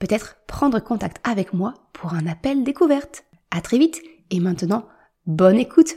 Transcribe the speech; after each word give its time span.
peut-être 0.00 0.36
prendre 0.46 0.80
contact 0.80 1.20
avec 1.22 1.52
moi 1.52 1.74
pour 1.92 2.14
un 2.14 2.26
appel 2.26 2.64
découverte. 2.64 3.24
À 3.52 3.60
très 3.60 3.78
vite 3.78 4.02
et 4.30 4.40
maintenant, 4.40 4.88
bonne 5.26 5.58
écoute. 5.58 5.94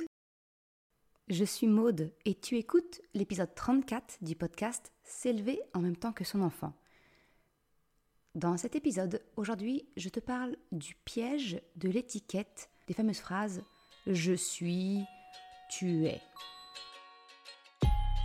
Je 1.29 1.45
suis 1.45 1.67
Maude 1.67 2.11
et 2.25 2.35
tu 2.35 2.57
écoutes 2.57 3.01
l'épisode 3.15 3.55
34 3.55 4.17
du 4.21 4.35
podcast 4.35 4.91
S'élever 5.03 5.59
en 5.73 5.79
même 5.79 5.95
temps 5.95 6.11
que 6.11 6.25
son 6.25 6.41
enfant. 6.41 6.73
Dans 8.35 8.57
cet 8.57 8.75
épisode, 8.75 9.21
aujourd'hui, 9.37 9.87
je 9.95 10.09
te 10.09 10.19
parle 10.19 10.57
du 10.71 10.95
piège 11.05 11.61
de 11.77 11.89
l'étiquette 11.89 12.69
des 12.87 12.93
fameuses 12.93 13.19
phrases 13.19 13.63
je 14.05 14.33
suis, 14.33 15.05
tu 15.69 16.07
es. 16.07 16.19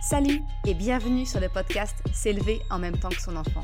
Salut 0.01 0.41
et 0.67 0.73
bienvenue 0.73 1.25
sur 1.25 1.39
le 1.39 1.47
podcast 1.47 1.95
S'élever 2.13 2.59
en 2.69 2.79
même 2.79 2.97
temps 2.99 3.07
que 3.07 3.21
son 3.21 3.37
enfant. 3.37 3.63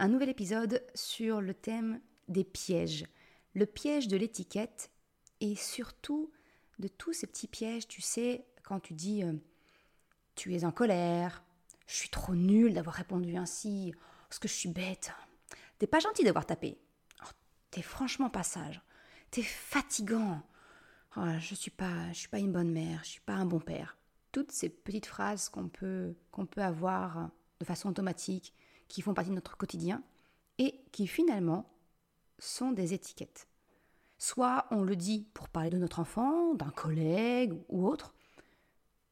un 0.00 0.08
nouvel 0.08 0.30
épisode 0.30 0.82
sur 0.94 1.42
le 1.42 1.52
thème 1.52 2.00
des 2.26 2.42
pièges, 2.42 3.04
le 3.52 3.66
piège 3.66 4.08
de 4.08 4.16
l'étiquette 4.16 4.90
et 5.42 5.54
surtout 5.54 6.32
de 6.78 6.88
tous 6.88 7.12
ces 7.12 7.26
petits 7.26 7.46
pièges, 7.46 7.86
tu 7.86 8.00
sais, 8.00 8.46
quand 8.62 8.80
tu 8.80 8.94
dis 8.94 9.22
euh, 9.22 9.34
tu 10.36 10.54
es 10.54 10.64
en 10.64 10.70
colère, 10.70 11.44
je 11.86 11.94
suis 11.96 12.08
trop 12.08 12.34
nulle 12.34 12.72
d'avoir 12.72 12.94
répondu 12.94 13.36
ainsi, 13.36 13.92
parce 14.26 14.38
que 14.38 14.48
je 14.48 14.54
suis 14.54 14.70
bête, 14.70 15.12
t'es 15.78 15.86
pas 15.86 16.00
gentil 16.00 16.24
d'avoir 16.24 16.46
tapé, 16.46 16.78
oh, 17.22 17.30
t'es 17.70 17.82
franchement 17.82 18.30
pas 18.30 18.42
sage, 18.42 18.80
t'es 19.30 19.42
fatigant, 19.42 20.40
oh, 21.18 21.38
je 21.38 21.54
suis 21.54 21.70
pas, 21.70 22.10
je 22.12 22.20
suis 22.20 22.28
pas 22.28 22.38
une 22.38 22.52
bonne 22.52 22.72
mère, 22.72 23.00
je 23.04 23.10
suis 23.10 23.20
pas 23.20 23.34
un 23.34 23.46
bon 23.46 23.60
père. 23.60 23.98
Toutes 24.32 24.52
ces 24.52 24.70
petites 24.70 25.06
phrases 25.06 25.50
qu'on 25.50 25.68
peut, 25.68 26.14
qu'on 26.30 26.46
peut 26.46 26.62
avoir 26.62 27.30
de 27.58 27.66
façon 27.66 27.90
automatique 27.90 28.54
qui 28.90 29.00
font 29.00 29.14
partie 29.14 29.30
de 29.30 29.36
notre 29.36 29.56
quotidien 29.56 30.02
et 30.58 30.84
qui 30.92 31.06
finalement 31.06 31.72
sont 32.38 32.72
des 32.72 32.92
étiquettes. 32.92 33.48
Soit 34.18 34.66
on 34.70 34.82
le 34.82 34.96
dit 34.96 35.26
pour 35.32 35.48
parler 35.48 35.70
de 35.70 35.78
notre 35.78 36.00
enfant, 36.00 36.52
d'un 36.54 36.70
collègue 36.70 37.54
ou 37.70 37.86
autre, 37.86 38.14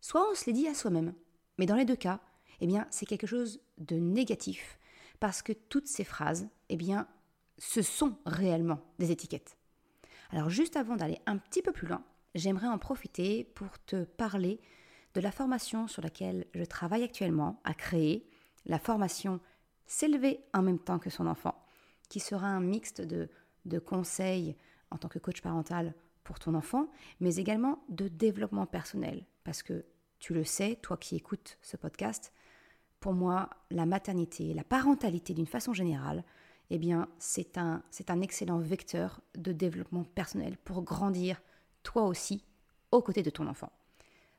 soit 0.02 0.28
on 0.30 0.34
se 0.34 0.44
les 0.44 0.52
dit 0.52 0.68
à 0.68 0.74
soi-même. 0.74 1.14
Mais 1.56 1.64
dans 1.64 1.76
les 1.76 1.86
deux 1.86 1.96
cas, 1.96 2.20
eh 2.60 2.66
bien, 2.66 2.86
c'est 2.90 3.06
quelque 3.06 3.26
chose 3.26 3.60
de 3.78 3.96
négatif 3.96 4.78
parce 5.20 5.41
que 5.41 5.53
toutes 5.53 5.86
ces 5.86 6.04
phrases, 6.04 6.48
eh 6.69 6.76
bien, 6.76 7.08
ce 7.56 7.80
sont 7.80 8.19
réellement 8.26 8.80
des 8.98 9.10
étiquettes. 9.10 9.56
Alors 10.30 10.50
juste 10.50 10.76
avant 10.76 10.97
d'aller 10.97 11.20
un 11.26 11.38
petit 11.38 11.62
peu 11.62 11.72
plus 11.72 11.86
loin, 11.86 12.04
j'aimerais 12.34 12.69
en 12.69 12.78
profiter 12.78 13.44
pour 13.44 13.78
te 13.86 14.04
parler 14.04 14.60
de 15.14 15.20
la 15.20 15.32
formation 15.32 15.88
sur 15.88 16.03
laquelle 16.03 16.47
je 16.54 16.64
travaille 16.64 17.03
actuellement 17.03 17.60
à 17.64 17.74
créer, 17.74 18.28
la 18.66 18.78
formation 18.78 19.41
s'élever 19.88 20.41
en 20.54 20.62
même 20.62 20.78
temps 20.78 21.00
que 21.00 21.10
son 21.10 21.26
enfant, 21.26 21.60
qui 22.09 22.21
sera 22.21 22.47
un 22.47 22.60
mixte 22.60 23.00
de, 23.00 23.28
de 23.65 23.78
conseils 23.81 24.56
en 24.91 24.99
tant 24.99 25.09
que 25.09 25.19
coach 25.19 25.41
parental 25.41 25.94
pour 26.22 26.38
ton 26.38 26.54
enfant, 26.54 26.88
mais 27.21 27.37
également 27.37 27.82
de 27.88 28.06
développement 28.06 28.66
personnel. 28.66 29.25
Parce 29.44 29.62
que 29.62 29.84
tu 30.19 30.34
le 30.34 30.44
sais, 30.44 30.77
toi 30.82 30.97
qui 30.97 31.16
écoutes 31.16 31.59
ce 31.62 31.77
podcast, 31.77 32.32
pour 33.00 33.12
moi, 33.12 33.50
la 33.71 33.87
maternité, 33.87 34.54
la 34.54 34.65
parentalité 34.65 35.32
d'une 35.34 35.47
façon 35.47 35.72
générale, 35.72 36.25
eh 36.71 36.78
bien, 36.78 37.09
c'est 37.19 37.56
un, 37.56 37.82
c'est 37.91 38.10
un 38.10 38.21
excellent 38.21 38.59
vecteur 38.59 39.21
de 39.37 39.53
développement 39.53 40.04
personnel 40.04 40.59
pour 40.59 40.82
grandir 40.82 41.41
toi 41.82 42.04
aussi 42.04 42.44
aux 42.91 43.00
côtés 43.00 43.22
de 43.22 43.31
ton 43.31 43.47
enfant. 43.47 43.72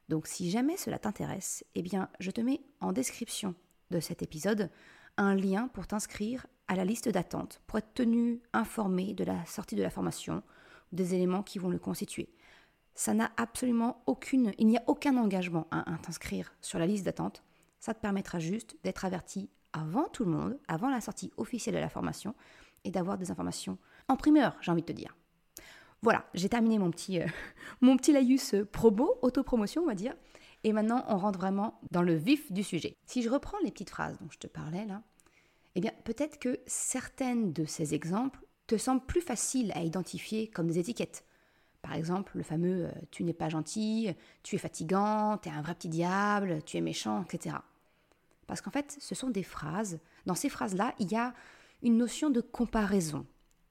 Donc 0.09 0.27
si 0.27 0.49
jamais 0.51 0.77
cela 0.77 0.99
t'intéresse, 0.99 1.63
eh 1.75 1.81
bien, 1.81 2.09
je 2.19 2.31
te 2.31 2.41
mets 2.41 2.61
en 2.81 2.91
description 2.91 3.55
de 3.91 3.99
cet 3.99 4.21
épisode 4.21 4.69
un 5.19 5.35
lien 5.35 5.67
pour 5.67 5.85
t'inscrire 5.85 6.47
à 6.67 6.75
la 6.75 6.85
liste 6.85 7.09
d'attente, 7.09 7.61
pour 7.67 7.77
être 7.77 7.93
tenu 7.93 8.41
informé 8.53 9.13
de 9.13 9.23
la 9.23 9.45
sortie 9.45 9.75
de 9.75 9.83
la 9.83 9.89
formation, 9.89 10.41
des 10.91 11.13
éléments 11.13 11.43
qui 11.43 11.59
vont 11.59 11.69
le 11.69 11.77
constituer. 11.77 12.29
Ça 12.95 13.13
n'a 13.13 13.31
absolument 13.37 14.01
aucune, 14.05 14.53
il 14.57 14.67
n'y 14.67 14.77
a 14.77 14.83
aucun 14.87 15.17
engagement 15.17 15.67
à, 15.71 15.83
t'inscrire 16.01 16.53
sur 16.61 16.79
la 16.79 16.87
liste 16.87 17.05
d'attente. 17.05 17.43
Ça 17.79 17.93
te 17.93 17.99
permettra 17.99 18.39
juste 18.39 18.77
d'être 18.83 19.05
averti 19.05 19.49
avant 19.73 20.05
tout 20.09 20.25
le 20.25 20.31
monde, 20.31 20.57
avant 20.67 20.89
la 20.89 21.01
sortie 21.01 21.31
officielle 21.37 21.75
de 21.75 21.79
la 21.79 21.89
formation, 21.89 22.33
et 22.85 22.91
d'avoir 22.91 23.17
des 23.17 23.29
informations 23.29 23.77
en 24.07 24.15
primeur, 24.15 24.55
j'ai 24.61 24.71
envie 24.71 24.81
de 24.81 24.87
te 24.87 24.93
dire. 24.93 25.15
Voilà, 26.01 26.25
j'ai 26.33 26.49
terminé 26.49 26.79
mon 26.79 26.91
petit, 26.91 27.21
euh, 27.21 27.27
mon 27.81 27.97
petit 27.97 28.13
laïus 28.13 28.55
promo, 28.71 29.17
autopromotion, 29.21 29.83
on 29.83 29.87
va 29.87 29.95
dire. 29.95 30.13
Et 30.63 30.73
maintenant, 30.73 31.05
on 31.07 31.17
rentre 31.17 31.39
vraiment 31.39 31.79
dans 31.91 32.01
le 32.01 32.15
vif 32.15 32.51
du 32.51 32.63
sujet. 32.63 32.97
Si 33.05 33.21
je 33.21 33.29
reprends 33.29 33.57
les 33.63 33.71
petites 33.71 33.89
phrases 33.89 34.17
dont 34.19 34.29
je 34.29 34.39
te 34.39 34.47
parlais 34.47 34.85
là, 34.85 35.01
eh 35.75 35.81
bien 35.81 35.91
peut-être 36.03 36.39
que 36.39 36.59
certaines 36.67 37.53
de 37.53 37.65
ces 37.65 37.93
exemples 37.93 38.43
te 38.67 38.77
semblent 38.77 39.05
plus 39.05 39.21
faciles 39.21 39.71
à 39.73 39.83
identifier 39.83 40.47
comme 40.47 40.67
des 40.67 40.79
étiquettes. 40.79 41.23
Par 41.81 41.93
exemple, 41.93 42.35
le 42.35 42.43
fameux 42.43 42.87
euh, 42.87 42.91
tu 43.09 43.23
n'es 43.23 43.33
pas 43.33 43.47
gentil, 43.47 44.13
tu 44.43 44.55
es 44.55 44.59
fatigant, 44.59 45.37
tu 45.37 45.47
es 45.47 45.51
un 45.51 45.61
vrai 45.61 45.75
petit 45.75 45.87
diable, 45.87 46.61
tu 46.65 46.75
es 46.75 46.81
méchant, 46.81 47.23
etc. 47.23 47.55
Parce 48.47 48.61
qu'en 48.61 48.71
fait, 48.71 48.97
ce 48.99 49.15
sont 49.15 49.29
des 49.29 49.43
phrases. 49.43 49.99
Dans 50.25 50.35
ces 50.35 50.49
phrases-là, 50.49 50.93
il 50.99 51.09
y 51.09 51.15
a 51.15 51.33
une 51.81 51.97
notion 51.97 52.29
de 52.29 52.41
comparaison, 52.41 53.25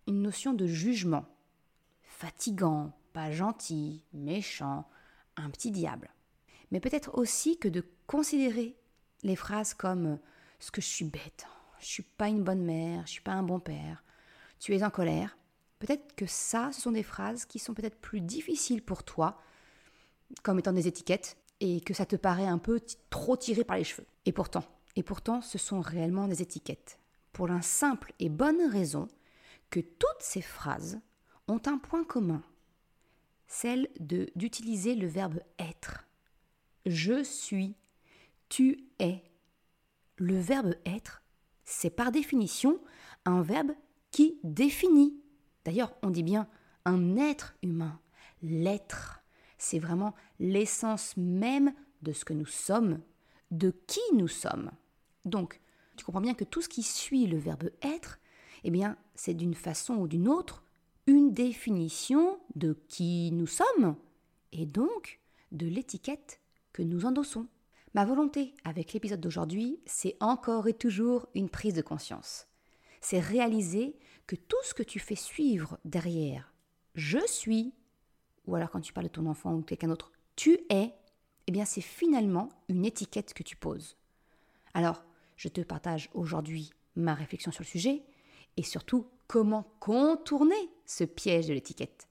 une 0.07 0.23
notion 0.23 0.55
de 0.55 0.67
jugement. 0.67 1.27
Fatigant, 2.03 2.97
pas 3.13 3.31
gentil, 3.31 4.05
méchant, 4.15 4.89
un 5.37 5.51
petit 5.51 5.71
diable 5.71 6.11
mais 6.71 6.81
peut-être 6.81 7.17
aussi 7.17 7.59
que 7.59 7.69
de 7.69 7.85
considérer 8.07 8.77
les 9.23 9.37
phrases 9.37 9.75
comme 9.75 10.07
euh, 10.07 10.17
ce 10.59 10.71
que 10.71 10.81
je 10.81 10.87
suis 10.87 11.05
bête, 11.05 11.47
je 11.81 11.87
suis 11.87 12.03
pas 12.03 12.29
une 12.29 12.43
bonne 12.43 12.65
mère, 12.65 13.07
je 13.07 13.13
suis 13.13 13.23
pas 13.23 13.33
un 13.33 13.43
bon 13.43 13.61
père, 13.61 14.03
tu 14.59 14.75
es 14.75 14.83
en 14.83 14.91
colère. 14.91 15.37
Peut-être 15.79 16.15
que 16.17 16.27
ça, 16.27 16.71
ce 16.73 16.81
sont 16.81 16.93
des 16.93 17.05
phrases 17.05 17.45
qui 17.45 17.59
sont 17.59 17.75
peut-être 17.75 18.01
plus 18.01 18.21
difficiles 18.21 18.83
pour 18.83 19.05
toi, 19.05 19.41
comme 20.43 20.59
étant 20.59 20.73
des 20.73 20.89
étiquettes, 20.89 21.37
et 21.61 21.81
que 21.81 21.95
ça 21.95 22.07
te 22.07 22.17
paraît 22.17 22.47
un 22.47 22.59
peu 22.59 22.81
trop 23.11 23.37
tiré 23.37 23.65
par 23.65 23.77
les 23.77 23.85
cheveux. 23.85 24.07
Et 24.27 24.33
pourtant, 24.33 24.65
et 24.97 25.03
pourtant, 25.03 25.41
ce 25.41 25.59
sont 25.59 25.81
réellement 25.81 26.27
des 26.27 26.43
étiquettes. 26.43 26.99
Pour 27.33 27.47
la 27.47 27.63
simple 27.63 28.13
et 28.19 28.29
bonne 28.29 28.63
raison 28.69 29.07
que 29.71 29.81
toutes 29.81 30.21
ces 30.21 30.43
phrases 30.43 31.01
ont 31.47 31.61
un 31.67 31.79
point 31.79 32.05
commun, 32.05 32.43
celle 33.47 33.89
de 34.01 34.29
d'utiliser 34.35 34.95
le 34.95 35.07
verbe 35.07 35.41
être 35.59 36.08
je 36.89 37.23
suis, 37.23 37.75
tu 38.49 38.85
es. 38.99 39.23
Le 40.17 40.39
verbe 40.39 40.75
être, 40.85 41.23
c'est 41.65 41.91
par 41.91 42.11
définition 42.11 42.81
un 43.25 43.43
verbe 43.43 43.73
qui 44.11 44.41
définit. 44.43 45.21
D'ailleurs, 45.65 45.95
on 46.03 46.11
dit 46.11 46.23
bien 46.23 46.49
un 46.85 47.17
être 47.17 47.55
humain. 47.63 48.01
L'être, 48.43 49.23
c'est 49.59 49.79
vraiment 49.79 50.15
l'essence 50.41 51.17
même 51.17 51.73
de 52.03 52.13
ce 52.13 52.25
que 52.25 52.33
nous 52.33 52.47
sommes, 52.47 53.01
de 53.51 53.73
qui 53.87 54.01
nous 54.15 54.29
sommes. 54.29 54.71
Donc, 55.25 55.61
tu 55.97 56.05
comprends 56.05 56.21
bien 56.21 56.35
que 56.35 56.45
tout 56.45 56.63
ce 56.63 56.69
qui 56.69 56.83
suit 56.83 57.27
le 57.27 57.39
verbe 57.39 57.71
être, 57.83 58.19
eh 58.65 58.71
bien, 58.71 58.97
c'est 59.15 59.35
d'une 59.35 59.55
façon 59.55 59.97
ou 59.97 60.09
d'une 60.09 60.29
autre 60.29 60.65
une 61.07 61.33
définition 61.33 62.39
de 62.55 62.77
qui 62.89 63.31
nous 63.33 63.47
sommes 63.47 63.97
et 64.53 64.67
donc 64.67 65.21
de 65.53 65.67
l'étiquette 65.67 66.41
que 66.79 66.85
nous 66.85 67.07
endossons. 67.07 67.49
Ma 67.95 68.05
volonté 68.05 68.55
avec 68.63 68.93
l'épisode 68.93 69.21
d'aujourd'hui, 69.21 69.81
c'est 69.85 70.17
encore 70.21 70.69
et 70.69 70.75
toujours 70.75 71.27
une 71.35 71.51
prise 71.51 71.75
de 71.75 71.83
conscience. 71.83 72.47
C'est 73.01 73.19
réaliser 73.19 73.99
que 74.29 74.37
tout 74.37 74.63
ce 74.63 74.75
que 74.75 74.85
tu 74.85 75.01
fais 75.01 75.17
suivre 75.17 75.81
derrière 75.85 76.55
je 76.95 77.19
suis 77.27 77.75
ou 78.47 78.55
alors 78.55 78.71
quand 78.71 78.81
tu 78.81 78.93
parles 78.93 79.09
de 79.09 79.13
ton 79.13 79.27
enfant 79.27 79.55
ou 79.55 79.63
quelqu'un 79.63 79.89
d'autre, 79.89 80.13
tu 80.37 80.61
es, 80.71 80.95
eh 81.49 81.53
bien 81.53 81.65
c'est 81.65 81.81
finalement 81.81 82.49
une 82.69 82.85
étiquette 82.85 83.35
que 83.35 83.43
tu 83.43 83.57
poses. 83.57 83.97
Alors, 84.73 85.05
je 85.37 85.49
te 85.49 85.61
partage 85.61 86.11
aujourd'hui 86.15 86.71
ma 86.95 87.15
réflexion 87.15 87.51
sur 87.51 87.63
le 87.63 87.69
sujet 87.69 88.05
et 88.57 88.63
surtout 88.63 89.09
comment 89.27 89.65
contourner 89.81 90.71
ce 90.87 91.03
piège 91.03 91.49
de 91.49 91.55
l'étiquette. 91.55 92.09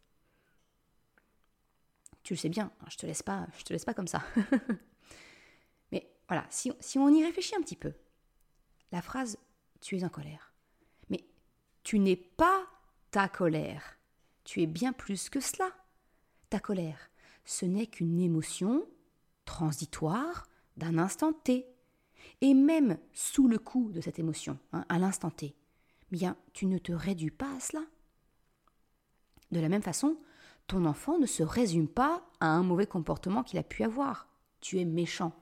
Tu 2.28 2.34
le 2.34 2.40
sais 2.40 2.50
bien, 2.50 2.74
je 2.90 2.98
te 2.98 3.06
laisse 3.06 3.24
pas, 3.24 3.48
je 3.58 3.64
te 3.64 3.72
laisse 3.72 3.86
pas 3.86 3.94
comme 3.94 4.10
ça. 4.10 4.22
Mais 5.94 6.12
voilà, 6.28 6.46
si, 6.50 6.74
si 6.82 7.00
on 7.00 7.08
y 7.08 7.24
réfléchit 7.24 7.56
un 7.56 7.62
petit 7.62 7.78
peu, 7.78 7.94
la 8.92 9.02
phrase 9.02 9.38
tu 9.80 9.96
es 9.96 10.04
en 10.04 10.10
colère. 10.10 10.54
Mais 11.10 11.24
tu 11.84 12.00
n'es 12.00 12.18
pas 12.18 12.68
ta 13.12 13.30
colère. 13.30 13.98
Tu 14.44 14.62
es 14.62 14.66
bien 14.66 14.92
plus 14.92 15.30
que 15.30 15.40
cela. 15.40 15.72
Ta 16.50 16.60
colère, 16.60 17.00
ce 17.46 17.66
n'est 17.66 17.88
qu'une 17.88 18.20
émotion 18.20 18.86
transitoire 19.46 20.48
d'un 20.76 20.98
instant 20.98 21.32
T. 21.32 21.66
Et 22.42 22.54
même 22.54 22.98
sous 23.14 23.48
le 23.48 23.58
coup 23.58 23.94
de 23.94 24.02
cette 24.02 24.20
émotion, 24.20 24.60
hein, 24.74 24.84
à 24.90 25.00
l'instant 25.00 25.32
T, 25.32 25.56
bien, 26.12 26.36
tu 26.52 26.66
ne 26.66 26.78
te 26.78 26.92
réduis 26.92 27.32
pas 27.32 27.56
à 27.56 27.62
cela. 27.62 27.86
De 29.52 29.62
la 29.62 29.70
même 29.70 29.82
façon, 29.82 30.18
ton 30.68 30.86
enfant 30.86 31.18
ne 31.18 31.26
se 31.26 31.44
résume 31.44 31.88
pas 31.88 32.24
à 32.40 32.48
un 32.48 32.64
mauvais 32.64 32.88
comportement 32.88 33.44
qu'il 33.44 33.60
a 33.60 33.64
pu 33.64 33.84
avoir. 33.84 34.28
Tu 34.62 34.80
es 34.80 34.86
méchant. 34.86 35.34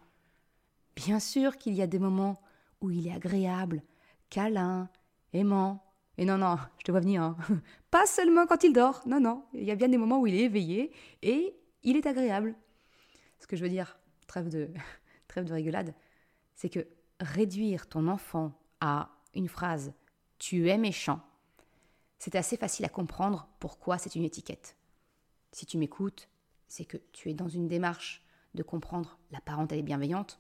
Bien 0.96 1.20
sûr 1.20 1.58
qu'il 1.58 1.74
y 1.74 1.82
a 1.82 1.88
des 1.88 2.00
moments 2.00 2.42
où 2.82 2.92
il 2.92 3.08
est 3.08 3.14
agréable, 3.14 3.82
câlin, 4.30 4.90
aimant. 5.34 5.84
Et 6.18 6.26
non, 6.26 6.38
non, 6.38 6.58
je 6.78 6.84
te 6.84 6.92
vois 6.92 7.02
venir. 7.02 7.24
Hein. 7.24 7.38
Pas 7.92 8.06
seulement 8.06 8.46
quand 8.46 8.64
il 8.64 8.72
dort. 8.72 9.02
Non, 9.06 9.20
non. 9.20 9.44
Il 9.54 9.64
y 9.64 9.72
a 9.72 9.76
bien 9.76 9.90
des 9.90 9.98
moments 9.98 10.20
où 10.20 10.28
il 10.28 10.36
est 10.36 10.44
éveillé 10.44 10.92
et 11.22 11.56
il 11.84 11.98
est 11.98 12.06
agréable. 12.06 12.56
Ce 13.40 13.48
que 13.48 13.56
je 13.56 13.64
veux 13.64 13.70
dire, 13.70 13.98
trêve 14.28 14.50
de, 14.50 14.70
trêve 15.28 15.46
de 15.46 15.54
rigolade, 15.54 15.94
c'est 16.54 16.70
que 16.70 16.88
réduire 17.20 17.88
ton 17.88 18.08
enfant 18.08 18.54
à 18.80 19.10
une 19.34 19.50
phrase 19.50 19.94
tu 20.40 20.70
es 20.70 20.78
méchant, 20.78 21.22
c'est 22.20 22.36
assez 22.36 22.58
facile 22.58 22.86
à 22.86 22.90
comprendre 22.90 23.48
pourquoi 23.60 23.98
c'est 23.98 24.16
une 24.16 24.24
étiquette. 24.24 24.75
Si 25.56 25.66
tu 25.66 25.78
m'écoutes, 25.78 26.28
c'est 26.68 26.84
que 26.84 26.98
tu 27.14 27.30
es 27.30 27.34
dans 27.34 27.48
une 27.48 27.70
démarche 27.70 28.22
de 28.56 28.62
comprendre 28.62 29.18
la 29.32 29.40
parentalité 29.40 29.86
bienveillante. 29.86 30.38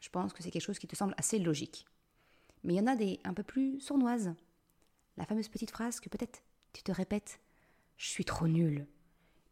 Je 0.00 0.08
pense 0.08 0.32
que 0.32 0.42
c'est 0.42 0.50
quelque 0.50 0.64
chose 0.64 0.80
qui 0.80 0.88
te 0.88 0.96
semble 0.96 1.14
assez 1.18 1.38
logique. 1.38 1.86
Mais 2.64 2.74
il 2.74 2.76
y 2.78 2.80
en 2.80 2.88
a 2.88 2.96
des 2.96 3.20
un 3.22 3.32
peu 3.32 3.44
plus 3.44 3.78
sournoises. 3.78 4.34
La 5.18 5.24
fameuse 5.24 5.46
petite 5.46 5.70
phrase 5.70 6.00
que 6.00 6.08
peut-être 6.08 6.42
tu 6.72 6.82
te 6.82 6.90
répètes 6.90 7.38
Je 7.96 8.08
suis 8.08 8.24
trop 8.24 8.48
nul. 8.48 8.88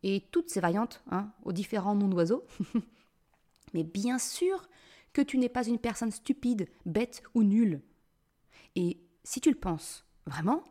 Et 0.02 0.20
toutes 0.32 0.50
ces 0.50 0.58
variantes, 0.58 1.00
hein, 1.12 1.32
aux 1.44 1.52
différents 1.52 1.94
noms 1.94 2.08
d'oiseaux. 2.08 2.44
Mais 3.72 3.84
bien 3.84 4.19
sûr 4.19 4.69
que 5.12 5.22
tu 5.22 5.38
n'es 5.38 5.49
pas 5.49 5.64
une 5.64 5.78
personne 5.78 6.10
stupide, 6.10 6.69
bête 6.87 7.22
ou 7.34 7.44
nulle. 7.44 7.82
Et 8.75 8.99
si 9.22 9.40
tu 9.40 9.50
le 9.52 9.60
penses 9.60 10.05
vraiment, 10.26 10.64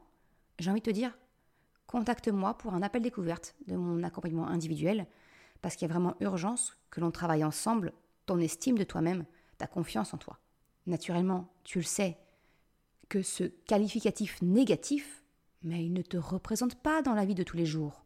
j'ai 0.59 0.69
envie 0.69 0.81
de 0.81 0.91
te 0.91 0.91
dire 0.91 1.17
contacte-moi 1.87 2.57
pour 2.57 2.73
un 2.73 2.81
appel 2.81 3.01
découverte 3.01 3.55
de 3.67 3.75
mon 3.75 4.03
accompagnement 4.03 4.47
individuel, 4.47 5.07
parce 5.61 5.75
qu'il 5.75 5.87
y 5.87 5.91
a 5.91 5.93
vraiment 5.93 6.15
urgence 6.19 6.77
que 6.89 6.99
l'on 6.99 7.11
travaille 7.11 7.43
ensemble 7.43 7.93
ton 8.25 8.39
estime 8.39 8.77
de 8.77 8.83
toi-même, 8.83 9.25
ta 9.57 9.67
confiance 9.67 10.13
en 10.13 10.17
toi. 10.17 10.39
Naturellement, 10.85 11.53
tu 11.63 11.79
le 11.79 11.83
sais, 11.83 12.17
que 13.09 13.21
ce 13.21 13.43
qualificatif 13.43 14.41
négatif, 14.41 15.23
mais 15.61 15.85
il 15.85 15.93
ne 15.93 16.01
te 16.01 16.17
représente 16.17 16.75
pas 16.75 17.01
dans 17.01 17.13
la 17.13 17.25
vie 17.25 17.35
de 17.35 17.43
tous 17.43 17.57
les 17.57 17.65
jours. 17.65 18.03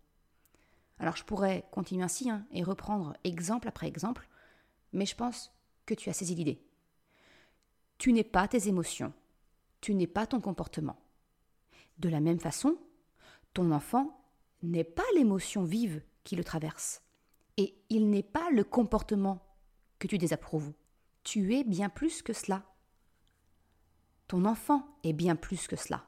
Alors 1.00 1.16
je 1.16 1.24
pourrais 1.24 1.66
continuer 1.72 2.04
ainsi 2.04 2.30
hein, 2.30 2.46
et 2.52 2.64
reprendre 2.64 3.16
exemple 3.24 3.68
après 3.68 3.88
exemple, 3.88 4.28
mais 4.94 5.06
je 5.06 5.16
pense 5.16 5.52
que 5.86 5.94
tu 5.94 6.10
as 6.10 6.14
saisi 6.14 6.36
l'idée. 6.36 6.62
Tu 7.98 8.14
n'es 8.14 8.24
pas 8.24 8.48
tes 8.48 8.68
émotions, 8.68 9.14
tu 9.82 9.94
n'es 9.96 10.08
pas 10.08 10.28
ton 10.28 10.42
comportement. 10.42 10.98
De 12.00 12.10
la 12.10 12.20
même 12.20 12.40
façon, 12.40 12.78
ton 13.58 13.72
enfant 13.72 14.16
n'est 14.62 14.84
pas 14.84 15.02
l'émotion 15.16 15.64
vive 15.64 16.04
qui 16.24 16.36
le 16.36 16.44
traverse, 16.44 17.02
et 17.58 17.74
il 17.90 18.12
n'est 18.12 18.22
pas 18.22 18.52
le 18.52 18.64
comportement 18.64 19.42
que 19.98 20.06
tu 20.06 20.20
désapprouves. 20.20 20.74
Tu 21.24 21.56
es 21.56 21.64
bien 21.64 21.90
plus 21.90 22.22
que 22.22 22.34
cela. 22.34 22.64
Ton 24.28 24.46
enfant 24.46 24.88
est 25.04 25.14
bien 25.14 25.36
plus 25.36 25.66
que 25.66 25.76
cela. 25.76 26.06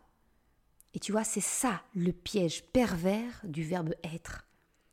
Et 0.93 0.99
tu 0.99 1.11
vois, 1.11 1.23
c'est 1.23 1.41
ça 1.41 1.81
le 1.95 2.13
piège 2.13 2.65
pervers 2.65 3.41
du 3.43 3.63
verbe 3.63 3.95
être. 4.03 4.45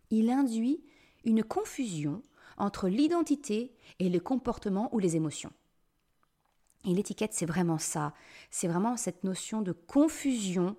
Il 0.08 0.30
induit 0.30 0.82
une 1.26 1.44
confusion 1.44 2.22
entre 2.56 2.88
l'identité 2.88 3.76
et 3.98 4.08
le 4.08 4.18
comportement 4.18 4.88
ou 4.94 4.98
les 4.98 5.14
émotions. 5.14 5.52
Et 6.86 6.94
l'étiquette, 6.94 7.34
c'est 7.34 7.44
vraiment 7.44 7.78
ça. 7.78 8.14
C'est 8.50 8.68
vraiment 8.68 8.96
cette 8.96 9.24
notion 9.24 9.60
de 9.60 9.72
confusion 9.72 10.74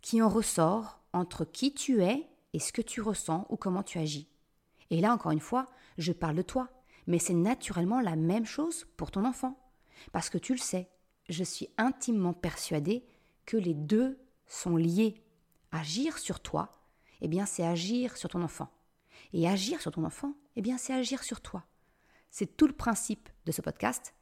qui 0.00 0.22
en 0.22 0.30
ressort 0.30 0.99
entre 1.12 1.44
qui 1.44 1.74
tu 1.74 2.02
es 2.02 2.28
et 2.52 2.58
ce 2.58 2.72
que 2.72 2.82
tu 2.82 3.00
ressens 3.00 3.46
ou 3.48 3.56
comment 3.56 3.82
tu 3.82 3.98
agis. 3.98 4.28
Et 4.90 5.00
là, 5.00 5.12
encore 5.12 5.32
une 5.32 5.40
fois, 5.40 5.66
je 5.98 6.12
parle 6.12 6.36
de 6.36 6.42
toi, 6.42 6.68
mais 7.06 7.18
c'est 7.18 7.34
naturellement 7.34 8.00
la 8.00 8.16
même 8.16 8.46
chose 8.46 8.86
pour 8.96 9.10
ton 9.10 9.24
enfant. 9.24 9.58
Parce 10.12 10.30
que 10.30 10.38
tu 10.38 10.52
le 10.52 10.58
sais, 10.58 10.90
je 11.28 11.44
suis 11.44 11.68
intimement 11.78 12.32
persuadée 12.32 13.04
que 13.46 13.56
les 13.56 13.74
deux 13.74 14.18
sont 14.46 14.76
liés. 14.76 15.22
Agir 15.72 16.18
sur 16.18 16.40
toi, 16.40 16.72
eh 17.20 17.28
bien, 17.28 17.46
c'est 17.46 17.64
agir 17.64 18.16
sur 18.16 18.28
ton 18.28 18.42
enfant. 18.42 18.68
Et 19.32 19.48
agir 19.48 19.80
sur 19.80 19.92
ton 19.92 20.04
enfant, 20.04 20.34
eh 20.56 20.62
bien, 20.62 20.78
c'est 20.78 20.92
agir 20.92 21.22
sur 21.22 21.40
toi. 21.40 21.64
C'est 22.30 22.56
tout 22.56 22.66
le 22.66 22.72
principe 22.72 23.28
de 23.44 23.52
ce 23.52 23.62
podcast 23.62 24.14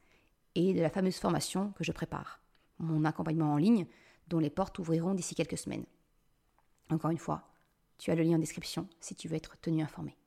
et 0.55 0.73
de 0.73 0.81
la 0.81 0.89
fameuse 0.89 1.17
formation 1.17 1.71
que 1.73 1.83
je 1.83 1.91
prépare, 1.91 2.41
mon 2.79 3.05
accompagnement 3.05 3.53
en 3.53 3.57
ligne, 3.57 3.87
dont 4.27 4.39
les 4.39 4.49
portes 4.49 4.77
ouvriront 4.79 5.13
d'ici 5.13 5.35
quelques 5.35 5.57
semaines. 5.57 5.85
Encore 6.89 7.11
une 7.11 7.17
fois, 7.17 7.47
tu 7.97 8.11
as 8.11 8.15
le 8.15 8.23
lien 8.23 8.35
en 8.35 8.39
description 8.39 8.87
si 8.99 9.15
tu 9.15 9.27
veux 9.27 9.35
être 9.35 9.57
tenu 9.61 9.81
informé. 9.81 10.17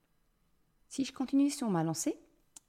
Si 0.88 1.04
je 1.04 1.12
continue 1.12 1.50
sur 1.50 1.70
ma 1.70 1.82
lancée, 1.82 2.18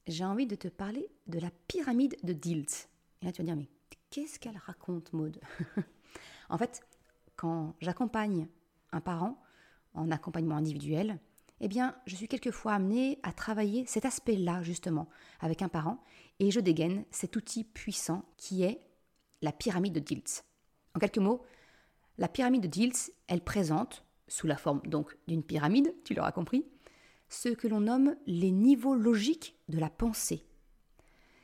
j'ai 0.08 0.26
envie 0.26 0.48
de 0.48 0.56
te 0.56 0.68
parler 0.68 1.08
de 1.28 1.40
la 1.40 1.52
pyramide 1.68 2.18
de 2.24 2.34
Dilt. 2.34 2.90
Et 3.22 3.26
là, 3.26 3.32
tu 3.32 3.42
vas 3.42 3.46
dire, 3.46 3.56
mais 3.56 3.70
qu'est-ce 4.10 4.40
qu'elle 4.40 4.58
raconte, 4.58 5.14
Maude 5.14 5.40
En 6.50 6.58
fait, 6.58 6.82
quand 7.36 7.76
j'accompagne 7.80 8.48
un 8.92 9.02
parent 9.02 9.42
en 9.94 10.12
accompagnement 10.12 10.56
individuel, 10.56 11.20
eh 11.60 11.68
bien, 11.68 11.96
je 12.06 12.16
suis 12.16 12.28
quelquefois 12.28 12.74
amenée 12.74 13.20
à 13.24 13.32
travailler 13.32 13.86
cet 13.86 14.06
aspect-là, 14.06 14.64
justement, 14.64 15.08
avec 15.40 15.62
un 15.62 15.70
parent, 15.70 16.04
et 16.40 16.52
je 16.52 16.60
dégaine 16.60 17.06
cet 17.12 17.36
outil 17.36 17.64
puissant 17.64 18.26
qui 18.38 18.64
est 18.64 18.82
la 19.42 19.52
pyramide 19.52 19.94
de 19.94 20.00
Diltz. 20.00 20.44
En 20.96 21.00
quelques 21.00 21.20
mots, 21.20 21.44
la 22.18 22.28
pyramide 22.28 22.70
de 22.70 22.90
elle 23.28 23.42
présente, 23.42 24.04
sous 24.28 24.48
la 24.48 24.58
forme 24.58 24.82
donc 24.86 25.18
d'une 25.28 25.44
pyramide, 25.44 25.94
tu 26.04 26.14
l'auras 26.14 26.32
compris, 26.32 26.66
ce 27.30 27.50
que 27.50 27.68
l'on 27.68 27.82
nomme 27.82 28.16
les 28.28 28.52
niveaux 28.52 28.96
logiques 28.96 29.56
de 29.70 29.80
la 29.80 29.90
pensée. 29.90 30.46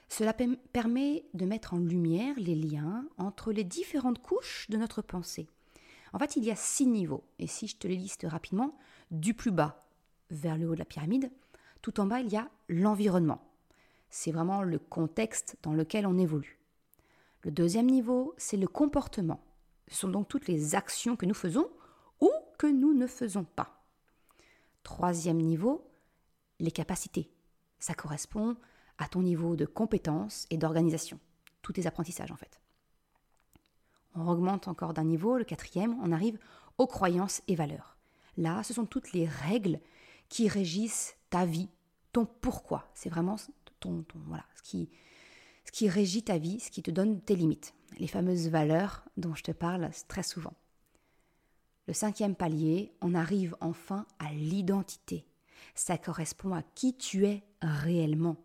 Cela 0.08 0.34
permet 0.34 1.26
de 1.34 1.46
mettre 1.46 1.74
en 1.74 1.78
lumière 1.78 2.36
les 2.38 2.56
liens 2.56 3.08
entre 3.18 3.52
les 3.52 3.64
différentes 3.64 4.22
couches 4.22 4.68
de 4.70 4.78
notre 4.78 5.02
pensée. 5.02 5.48
En 6.14 6.20
fait, 6.20 6.36
il 6.36 6.44
y 6.44 6.52
a 6.52 6.56
six 6.56 6.88
niveaux, 6.88 7.24
et 7.38 7.48
si 7.48 7.68
je 7.68 7.78
te 7.78 7.88
les 7.88 7.96
liste 7.96 8.26
rapidement, 8.28 8.76
du 9.12 9.34
plus 9.34 9.52
bas 9.52 9.80
vers 10.32 10.58
le 10.58 10.68
haut 10.68 10.74
de 10.74 10.80
la 10.80 10.86
pyramide, 10.86 11.32
tout 11.82 12.00
en 12.00 12.08
bas, 12.08 12.22
il 12.22 12.30
y 12.30 12.38
a 12.38 12.50
l'environnement. 12.68 13.42
C'est 14.10 14.32
vraiment 14.32 14.64
le 14.64 14.80
contexte 14.80 15.58
dans 15.62 15.74
lequel 15.74 16.08
on 16.08 16.18
évolue. 16.18 16.60
Le 17.44 17.52
deuxième 17.52 17.88
niveau, 17.88 18.34
c'est 18.38 18.58
le 18.58 18.68
comportement. 18.68 19.40
Ce 19.90 19.98
sont 19.98 20.10
donc 20.10 20.28
toutes 20.28 20.48
les 20.48 20.76
actions 20.76 21.16
que 21.16 21.26
nous 21.26 21.34
faisons 21.34 21.70
ou 22.22 22.30
que 22.58 22.68
nous 22.68 22.94
ne 22.94 23.08
faisons 23.08 23.44
pas. 23.44 23.84
Troisième 24.84 25.38
niveau, 25.38 25.90
les 26.60 26.72
capacités. 26.72 27.30
Ça 27.80 27.94
correspond 27.94 28.56
à 28.98 29.08
ton 29.08 29.22
niveau 29.22 29.56
de 29.56 29.66
compétence 29.66 30.46
et 30.50 30.58
d'organisation. 30.58 31.20
Tous 31.62 31.74
tes 31.74 31.88
apprentissages 31.88 32.32
en 32.32 32.36
fait. 32.36 32.62
On 34.16 34.28
augmente 34.28 34.68
encore 34.68 34.94
d'un 34.94 35.04
niveau, 35.04 35.38
le 35.38 35.44
quatrième, 35.44 35.98
on 36.02 36.12
arrive 36.12 36.40
aux 36.78 36.88
croyances 36.88 37.42
et 37.48 37.56
valeurs. 37.56 37.98
Là, 38.38 38.64
ce 38.64 38.74
sont 38.74 38.86
toutes 38.86 39.12
les 39.14 39.28
règles 39.28 39.80
qui 40.30 40.48
régissent 40.48 41.16
ta 41.30 41.46
vie, 41.46 41.70
ton 42.12 42.26
pourquoi. 42.26 42.90
C'est 42.94 43.10
vraiment 43.10 43.36
ton, 43.80 44.06
voilà, 44.26 44.46
ce 44.56 44.62
qui, 44.62 44.90
ce 45.70 45.72
qui 45.72 45.88
régit 45.88 46.24
ta 46.24 46.40
vie, 46.40 46.60
ce 46.60 46.72
qui 46.72 46.82
te 46.82 46.90
donne 46.90 47.22
tes 47.22 47.36
limites. 47.36 47.76
Les 48.00 48.08
fameuses 48.08 48.50
valeurs 48.50 49.06
dont 49.18 49.36
je 49.36 49.44
te 49.44 49.52
parle 49.52 49.92
très 50.08 50.24
souvent. 50.24 50.56
Le 51.86 51.94
cinquième 51.94 52.34
palier, 52.34 52.92
on 53.02 53.14
arrive 53.14 53.56
enfin 53.62 54.08
à 54.18 54.34
l'identité. 54.34 55.28
Ça 55.76 56.00
correspond 56.00 56.56
à 56.56 56.64
qui 56.64 56.98
tu 56.98 57.28
es 57.28 57.44
réellement, 57.62 58.38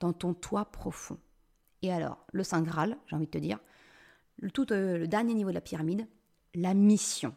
dans 0.00 0.12
ton 0.12 0.34
toi 0.34 0.66
profond. 0.66 1.18
Et 1.80 1.90
alors, 1.90 2.26
le 2.34 2.44
Saint 2.44 2.60
Graal, 2.60 2.98
j'ai 3.06 3.16
envie 3.16 3.24
de 3.24 3.30
te 3.30 3.38
dire, 3.38 3.58
le, 4.36 4.50
euh, 4.72 4.98
le 4.98 5.08
dernier 5.08 5.32
niveau 5.32 5.48
de 5.48 5.54
la 5.54 5.62
pyramide, 5.62 6.06
la 6.54 6.74
mission. 6.74 7.34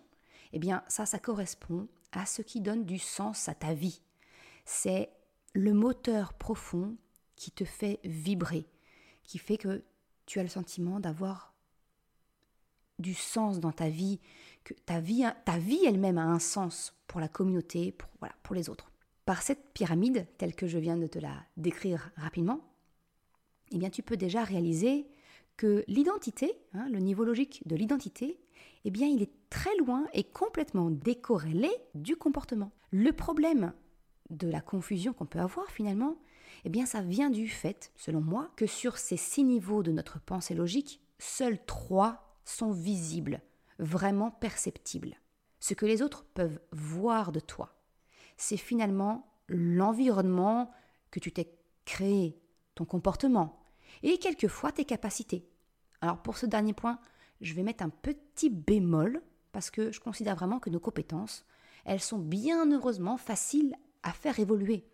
Eh 0.51 0.59
bien, 0.59 0.83
ça, 0.89 1.05
ça 1.05 1.17
correspond 1.17 1.87
à 2.11 2.25
ce 2.25 2.41
qui 2.41 2.59
donne 2.59 2.83
du 2.83 2.99
sens 2.99 3.47
à 3.47 3.53
ta 3.53 3.73
vie. 3.73 4.01
c'est 4.65 5.09
le 5.53 5.73
moteur 5.73 6.33
profond 6.33 6.97
qui 7.37 7.51
te 7.51 7.63
fait 7.63 8.01
vibrer, 8.03 8.67
qui 9.29 9.37
fait 9.37 9.59
que 9.59 9.83
tu 10.25 10.39
as 10.39 10.43
le 10.43 10.49
sentiment 10.49 10.99
d'avoir 10.99 11.53
du 12.97 13.13
sens 13.13 13.59
dans 13.59 13.71
ta 13.71 13.87
vie, 13.87 14.19
que 14.63 14.73
ta 14.73 14.99
vie, 14.99 15.23
vie 15.59 15.85
elle-même 15.85 16.17
a 16.17 16.23
un 16.23 16.39
sens 16.39 16.95
pour 17.05 17.19
la 17.19 17.27
communauté, 17.27 17.95
pour 18.41 18.55
les 18.55 18.69
autres. 18.71 18.91
Par 19.25 19.43
cette 19.43 19.71
pyramide, 19.71 20.25
telle 20.39 20.55
que 20.55 20.65
je 20.65 20.79
viens 20.79 20.97
de 20.97 21.05
te 21.05 21.19
la 21.19 21.45
décrire 21.57 22.09
rapidement, 22.15 22.73
eh 23.71 23.77
bien, 23.77 23.91
tu 23.91 24.01
peux 24.01 24.17
déjà 24.17 24.43
réaliser 24.43 25.05
que 25.57 25.83
l'identité, 25.87 26.59
hein, 26.73 26.89
le 26.89 26.97
niveau 26.97 27.23
logique 27.23 27.61
de 27.67 27.75
l'identité, 27.75 28.39
eh 28.83 28.89
bien, 28.89 29.07
il 29.07 29.21
est 29.21 29.33
très 29.51 29.75
loin 29.77 30.07
et 30.13 30.23
complètement 30.23 30.89
décorrélé 30.89 31.69
du 31.93 32.15
comportement. 32.15 32.71
Le 32.89 33.11
problème 33.11 33.73
de 34.31 34.49
la 34.49 34.61
confusion 34.61 35.13
qu'on 35.13 35.27
peut 35.27 35.39
avoir 35.39 35.69
finalement, 35.69 36.17
eh 36.65 36.69
bien, 36.69 36.85
ça 36.85 37.01
vient 37.01 37.29
du 37.29 37.47
fait, 37.47 37.91
selon 37.95 38.21
moi, 38.21 38.51
que 38.55 38.67
sur 38.67 38.97
ces 38.97 39.17
six 39.17 39.43
niveaux 39.43 39.83
de 39.83 39.91
notre 39.91 40.19
pensée 40.19 40.55
logique, 40.55 41.01
seuls 41.17 41.63
trois 41.65 42.37
sont 42.45 42.71
visibles, 42.71 43.41
vraiment 43.77 44.31
perceptibles. 44.31 45.15
Ce 45.59 45.73
que 45.73 45.85
les 45.85 46.01
autres 46.01 46.25
peuvent 46.33 46.59
voir 46.71 47.31
de 47.31 47.39
toi, 47.39 47.75
c'est 48.37 48.57
finalement 48.57 49.27
l'environnement 49.47 50.71
que 51.11 51.19
tu 51.19 51.31
t'es 51.31 51.51
créé, 51.85 52.39
ton 52.75 52.85
comportement, 52.85 53.61
et 54.03 54.17
quelquefois 54.17 54.71
tes 54.71 54.85
capacités. 54.85 55.47
Alors 56.01 56.21
pour 56.21 56.37
ce 56.37 56.45
dernier 56.45 56.73
point, 56.73 56.99
je 57.41 57.53
vais 57.53 57.63
mettre 57.63 57.83
un 57.83 57.89
petit 57.89 58.49
bémol, 58.49 59.21
parce 59.51 59.69
que 59.71 59.91
je 59.91 59.99
considère 59.99 60.35
vraiment 60.35 60.59
que 60.59 60.69
nos 60.69 60.79
compétences, 60.79 61.45
elles 61.85 61.99
sont 61.99 62.19
bien 62.19 62.71
heureusement 62.71 63.17
faciles 63.17 63.75
à 64.03 64.13
faire 64.13 64.39
évoluer. 64.39 64.85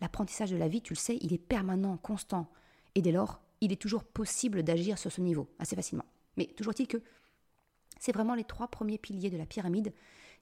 L'apprentissage 0.00 0.50
de 0.50 0.56
la 0.56 0.68
vie, 0.68 0.82
tu 0.82 0.94
le 0.94 0.98
sais, 0.98 1.18
il 1.20 1.32
est 1.32 1.38
permanent, 1.38 1.96
constant. 1.98 2.50
Et 2.94 3.02
dès 3.02 3.12
lors, 3.12 3.40
il 3.60 3.72
est 3.72 3.80
toujours 3.80 4.04
possible 4.04 4.62
d'agir 4.62 4.98
sur 4.98 5.12
ce 5.12 5.20
niveau 5.20 5.48
assez 5.58 5.76
facilement. 5.76 6.06
Mais 6.36 6.46
toujours 6.46 6.72
est-il 6.72 6.88
que 6.88 7.02
c'est 7.98 8.12
vraiment 8.12 8.34
les 8.34 8.44
trois 8.44 8.68
premiers 8.68 8.98
piliers 8.98 9.30
de 9.30 9.36
la 9.36 9.46
pyramide 9.46 9.92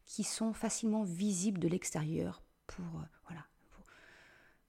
qui 0.04 0.22
sont 0.22 0.52
facilement 0.52 1.02
visibles 1.02 1.60
de 1.60 1.68
l'extérieur 1.68 2.42
pour 2.66 2.84
euh, 2.84 3.04
voilà 3.28 3.44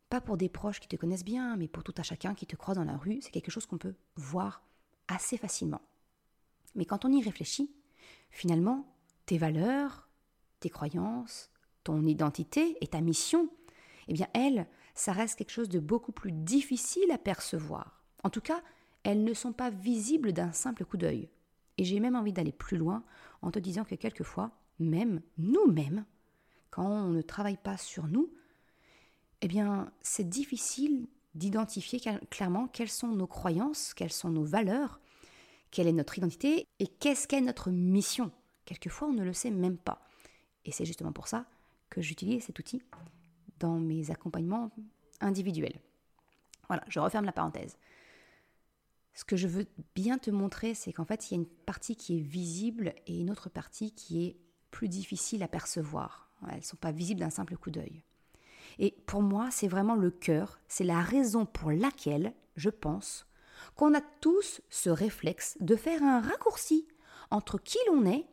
pas 0.09 0.21
pour 0.21 0.37
des 0.37 0.49
proches 0.49 0.79
qui 0.79 0.87
te 0.87 0.95
connaissent 0.95 1.23
bien, 1.23 1.55
mais 1.55 1.67
pour 1.67 1.83
tout 1.83 1.93
à 1.97 2.03
chacun 2.03 2.33
qui 2.33 2.47
te 2.47 2.55
croise 2.55 2.77
dans 2.77 2.83
la 2.83 2.97
rue, 2.97 3.19
c'est 3.21 3.31
quelque 3.31 3.51
chose 3.51 3.67
qu'on 3.67 3.77
peut 3.77 3.93
voir 4.15 4.63
assez 5.07 5.37
facilement. 5.37 5.81
Mais 6.75 6.85
quand 6.85 7.05
on 7.05 7.11
y 7.11 7.21
réfléchit, 7.21 7.71
finalement, 8.31 8.85
tes 9.25 9.37
valeurs, 9.37 10.09
tes 10.59 10.69
croyances, 10.69 11.51
ton 11.83 12.05
identité 12.05 12.75
et 12.81 12.87
ta 12.87 13.01
mission, 13.01 13.49
eh 14.09 14.37
elles, 14.37 14.67
ça 14.95 15.11
reste 15.11 15.37
quelque 15.37 15.51
chose 15.51 15.69
de 15.69 15.79
beaucoup 15.79 16.11
plus 16.11 16.31
difficile 16.31 17.11
à 17.11 17.17
percevoir. 17.17 18.03
En 18.23 18.29
tout 18.29 18.41
cas, 18.41 18.61
elles 19.03 19.23
ne 19.23 19.33
sont 19.33 19.53
pas 19.53 19.69
visibles 19.69 20.33
d'un 20.33 20.51
simple 20.51 20.85
coup 20.85 20.97
d'œil. 20.97 21.29
Et 21.77 21.83
j'ai 21.83 21.99
même 21.99 22.15
envie 22.15 22.33
d'aller 22.33 22.51
plus 22.51 22.77
loin 22.77 23.03
en 23.41 23.51
te 23.51 23.59
disant 23.59 23.85
que 23.85 23.95
quelquefois, 23.95 24.51
même 24.79 25.21
nous-mêmes, 25.37 26.05
quand 26.71 26.85
on 26.85 27.09
ne 27.09 27.21
travaille 27.21 27.57
pas 27.57 27.77
sur 27.77 28.07
nous, 28.07 28.33
eh 29.41 29.47
bien, 29.47 29.91
c'est 30.01 30.27
difficile 30.27 31.07
d'identifier 31.35 32.01
clairement 32.29 32.67
quelles 32.67 32.89
sont 32.89 33.07
nos 33.07 33.27
croyances, 33.27 33.93
quelles 33.93 34.11
sont 34.11 34.29
nos 34.29 34.43
valeurs, 34.43 34.99
quelle 35.71 35.87
est 35.87 35.93
notre 35.93 36.17
identité 36.17 36.67
et 36.79 36.87
qu'est-ce 36.87 37.27
qu'est 37.27 37.41
notre 37.41 37.69
mission. 37.71 38.31
Quelquefois, 38.65 39.07
on 39.07 39.13
ne 39.13 39.23
le 39.23 39.33
sait 39.33 39.51
même 39.51 39.77
pas. 39.77 40.05
Et 40.65 40.71
c'est 40.71 40.85
justement 40.85 41.13
pour 41.13 41.27
ça 41.27 41.45
que 41.89 42.01
j'utilise 42.01 42.43
cet 42.43 42.59
outil 42.59 42.81
dans 43.59 43.79
mes 43.79 44.11
accompagnements 44.11 44.71
individuels. 45.21 45.79
Voilà, 46.67 46.83
je 46.87 46.99
referme 46.99 47.25
la 47.25 47.31
parenthèse. 47.31 47.77
Ce 49.13 49.25
que 49.25 49.35
je 49.35 49.47
veux 49.47 49.67
bien 49.95 50.17
te 50.17 50.31
montrer, 50.31 50.73
c'est 50.73 50.93
qu'en 50.93 51.05
fait, 51.05 51.29
il 51.29 51.33
y 51.33 51.37
a 51.37 51.41
une 51.41 51.47
partie 51.47 51.95
qui 51.95 52.17
est 52.17 52.21
visible 52.21 52.93
et 53.07 53.19
une 53.19 53.31
autre 53.31 53.49
partie 53.49 53.91
qui 53.91 54.25
est 54.25 54.37
plus 54.71 54.87
difficile 54.87 55.43
à 55.43 55.47
percevoir. 55.47 56.29
Elles 56.49 56.57
ne 56.57 56.63
sont 56.63 56.77
pas 56.77 56.91
visibles 56.91 57.19
d'un 57.19 57.29
simple 57.29 57.57
coup 57.57 57.71
d'œil. 57.71 58.03
Et 58.77 58.91
pour 59.07 59.21
moi, 59.21 59.49
c'est 59.51 59.67
vraiment 59.67 59.95
le 59.95 60.11
cœur, 60.11 60.59
c'est 60.67 60.83
la 60.83 61.01
raison 61.01 61.45
pour 61.45 61.71
laquelle, 61.71 62.33
je 62.55 62.69
pense, 62.69 63.25
qu'on 63.75 63.93
a 63.93 64.01
tous 64.21 64.61
ce 64.69 64.89
réflexe 64.89 65.57
de 65.59 65.75
faire 65.75 66.01
un 66.01 66.21
raccourci 66.21 66.87
entre 67.29 67.57
qui 67.57 67.77
l'on 67.87 68.05
est 68.05 68.25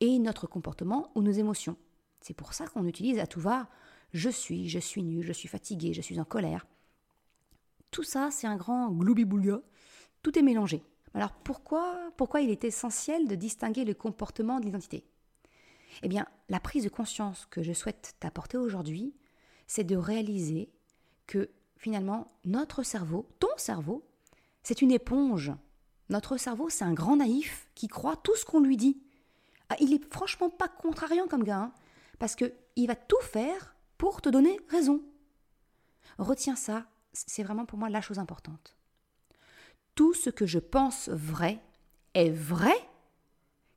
et 0.00 0.18
notre 0.18 0.46
comportement 0.46 1.12
ou 1.14 1.22
nos 1.22 1.30
émotions. 1.30 1.76
C'est 2.20 2.34
pour 2.34 2.52
ça 2.52 2.66
qu'on 2.66 2.86
utilise 2.86 3.18
à 3.18 3.26
tout 3.26 3.40
va 3.40 3.68
je 4.12 4.28
suis, 4.28 4.68
je 4.68 4.78
suis 4.78 5.02
nu, 5.02 5.22
je 5.22 5.32
suis 5.32 5.48
fatigué, 5.48 5.92
je 5.92 6.02
suis 6.02 6.20
en 6.20 6.24
colère. 6.24 6.66
Tout 7.90 8.02
ça, 8.02 8.30
c'est 8.30 8.46
un 8.46 8.56
grand 8.56 8.90
gloubi 8.90 9.26
Tout 10.22 10.38
est 10.38 10.42
mélangé. 10.42 10.82
Alors 11.14 11.32
pourquoi, 11.32 12.10
pourquoi 12.16 12.40
il 12.40 12.50
est 12.50 12.64
essentiel 12.64 13.28
de 13.28 13.34
distinguer 13.34 13.84
le 13.84 13.94
comportement 13.94 14.60
de 14.60 14.64
l'identité? 14.64 15.04
Eh 16.02 16.08
bien, 16.08 16.26
la 16.48 16.60
prise 16.60 16.84
de 16.84 16.88
conscience 16.88 17.46
que 17.50 17.62
je 17.62 17.72
souhaite 17.72 18.14
t'apporter 18.18 18.56
aujourd'hui, 18.56 19.14
c'est 19.66 19.84
de 19.84 19.96
réaliser 19.96 20.70
que 21.26 21.50
finalement, 21.76 22.32
notre 22.44 22.82
cerveau, 22.82 23.28
ton 23.38 23.54
cerveau, 23.56 24.04
c'est 24.62 24.80
une 24.80 24.90
éponge. 24.90 25.52
Notre 26.08 26.36
cerveau, 26.36 26.70
c'est 26.70 26.84
un 26.84 26.94
grand 26.94 27.16
naïf 27.16 27.68
qui 27.74 27.88
croit 27.88 28.16
tout 28.16 28.36
ce 28.36 28.44
qu'on 28.44 28.60
lui 28.60 28.76
dit. 28.76 29.02
Ah, 29.68 29.76
il 29.80 29.92
est 29.92 30.12
franchement 30.12 30.50
pas 30.50 30.68
contrariant 30.68 31.26
comme 31.26 31.44
gars, 31.44 31.58
hein, 31.58 31.72
parce 32.18 32.36
qu'il 32.36 32.86
va 32.86 32.94
tout 32.94 33.20
faire 33.20 33.71
pour 34.02 34.20
te 34.20 34.28
donner 34.28 34.58
raison. 34.68 35.00
Retiens 36.18 36.56
ça, 36.56 36.86
c'est 37.12 37.44
vraiment 37.44 37.66
pour 37.66 37.78
moi 37.78 37.88
la 37.88 38.00
chose 38.00 38.18
importante. 38.18 38.76
Tout 39.94 40.12
ce 40.12 40.28
que 40.28 40.44
je 40.44 40.58
pense 40.58 41.08
vrai 41.08 41.60
est 42.14 42.30
vrai 42.30 42.74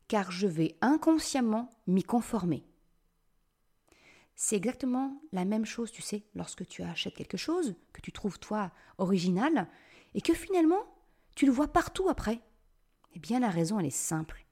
car 0.08 0.32
je 0.32 0.48
vais 0.48 0.78
inconsciemment 0.82 1.70
m'y 1.86 2.02
conformer. 2.02 2.66
C'est 4.34 4.56
exactement 4.56 5.22
la 5.32 5.46
même 5.46 5.64
chose, 5.64 5.92
tu 5.92 6.02
sais, 6.02 6.24
lorsque 6.34 6.66
tu 6.66 6.82
achètes 6.82 7.14
quelque 7.14 7.38
chose 7.38 7.76
que 7.94 8.02
tu 8.02 8.12
trouves 8.12 8.40
toi 8.40 8.72
original 8.98 9.68
et 10.16 10.22
que 10.22 10.34
finalement 10.34 10.92
tu 11.36 11.46
le 11.46 11.52
vois 11.52 11.68
partout 11.68 12.10
après. 12.10 12.42
Eh 13.14 13.20
bien 13.20 13.40
la 13.40 13.52
raison 13.52 13.80
elle 13.80 13.86
est 13.86 13.92
simple. 13.92 14.44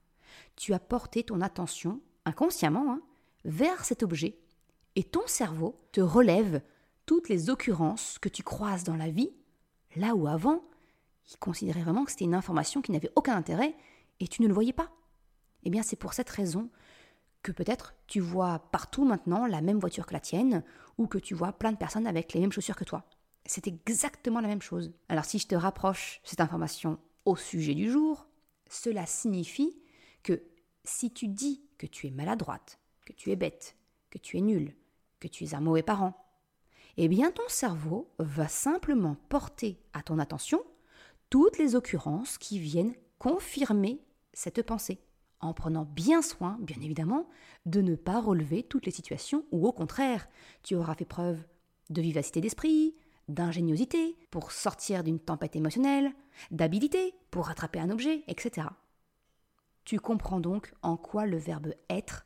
Tu 0.55 0.75
as 0.75 0.79
porté 0.79 1.23
ton 1.23 1.41
attention 1.41 1.99
inconsciemment 2.25 2.93
hein, 2.93 3.01
vers 3.43 3.85
cet 3.85 4.03
objet 4.03 4.37
et 4.95 5.03
ton 5.03 5.25
cerveau 5.27 5.79
te 5.91 6.01
relève 6.01 6.61
toutes 7.05 7.29
les 7.29 7.49
occurrences 7.49 8.17
que 8.19 8.29
tu 8.29 8.43
croises 8.43 8.83
dans 8.83 8.95
la 8.95 9.09
vie, 9.09 9.31
là 9.95 10.15
où 10.15 10.27
avant, 10.27 10.63
il 11.29 11.37
considérait 11.37 11.83
vraiment 11.83 12.05
que 12.05 12.11
c'était 12.11 12.25
une 12.25 12.35
information 12.35 12.81
qui 12.81 12.91
n'avait 12.91 13.11
aucun 13.15 13.35
intérêt 13.35 13.75
et 14.19 14.27
tu 14.27 14.41
ne 14.41 14.47
le 14.47 14.53
voyais 14.53 14.73
pas. 14.73 14.91
Eh 15.63 15.69
bien 15.69 15.83
c'est 15.83 15.95
pour 15.95 16.13
cette 16.13 16.29
raison 16.29 16.69
que 17.41 17.51
peut-être 17.51 17.93
tu 18.07 18.19
vois 18.19 18.59
partout 18.71 19.05
maintenant 19.05 19.45
la 19.45 19.61
même 19.61 19.79
voiture 19.79 20.05
que 20.05 20.13
la 20.13 20.19
tienne, 20.19 20.63
ou 20.97 21.07
que 21.07 21.17
tu 21.17 21.33
vois 21.33 21.51
plein 21.51 21.71
de 21.71 21.77
personnes 21.77 22.07
avec 22.07 22.33
les 22.33 22.39
mêmes 22.39 22.51
chaussures 22.51 22.75
que 22.75 22.83
toi. 22.83 23.05
C'est 23.45 23.67
exactement 23.67 24.39
la 24.39 24.47
même 24.47 24.61
chose. 24.61 24.93
Alors 25.09 25.25
si 25.25 25.39
je 25.39 25.47
te 25.47 25.55
rapproche 25.55 26.21
cette 26.23 26.39
information 26.39 26.99
au 27.25 27.35
sujet 27.35 27.73
du 27.73 27.91
jour, 27.91 28.27
cela 28.69 29.05
signifie 29.05 29.77
que 30.23 30.41
si 30.85 31.11
tu 31.11 31.27
dis 31.27 31.65
que 31.77 31.85
tu 31.85 32.07
es 32.07 32.11
maladroite, 32.11 32.79
que 33.05 33.13
tu 33.13 33.31
es 33.31 33.35
bête, 33.35 33.75
que 34.09 34.17
tu 34.17 34.37
es 34.37 34.41
nul, 34.41 34.73
que 35.23 35.27
tu 35.29 35.45
es 35.45 35.55
un 35.55 35.61
mauvais 35.61 35.83
parent, 35.83 36.13
eh 36.97 37.07
bien 37.07 37.31
ton 37.31 37.47
cerveau 37.47 38.11
va 38.19 38.47
simplement 38.47 39.15
porter 39.29 39.79
à 39.93 40.03
ton 40.03 40.19
attention 40.19 40.61
toutes 41.29 41.57
les 41.57 41.75
occurrences 41.75 42.37
qui 42.37 42.59
viennent 42.59 42.93
confirmer 43.19 44.01
cette 44.33 44.63
pensée 44.63 44.99
en 45.39 45.53
prenant 45.53 45.85
bien 45.85 46.21
soin, 46.21 46.57
bien 46.61 46.77
évidemment, 46.81 47.27
de 47.65 47.81
ne 47.81 47.95
pas 47.95 48.19
relever 48.19 48.63
toutes 48.63 48.85
les 48.85 48.91
situations 48.91 49.45
où 49.51 49.67
au 49.67 49.71
contraire, 49.71 50.27
tu 50.61 50.75
auras 50.75 50.95
fait 50.95 51.05
preuve 51.05 51.43
de 51.89 52.01
vivacité 52.01 52.41
d'esprit, 52.41 52.95
d'ingéniosité 53.27 54.15
pour 54.31 54.51
sortir 54.51 55.03
d'une 55.03 55.19
tempête 55.19 55.55
émotionnelle, 55.55 56.11
d'habilité 56.51 57.13
pour 57.31 57.47
rattraper 57.47 57.79
un 57.79 57.89
objet, 57.89 58.23
etc. 58.27 58.67
Tu 59.85 59.99
comprends 59.99 60.39
donc 60.39 60.73
en 60.81 60.97
quoi 60.97 61.25
le 61.25 61.37
verbe 61.37 61.73
être 61.89 62.25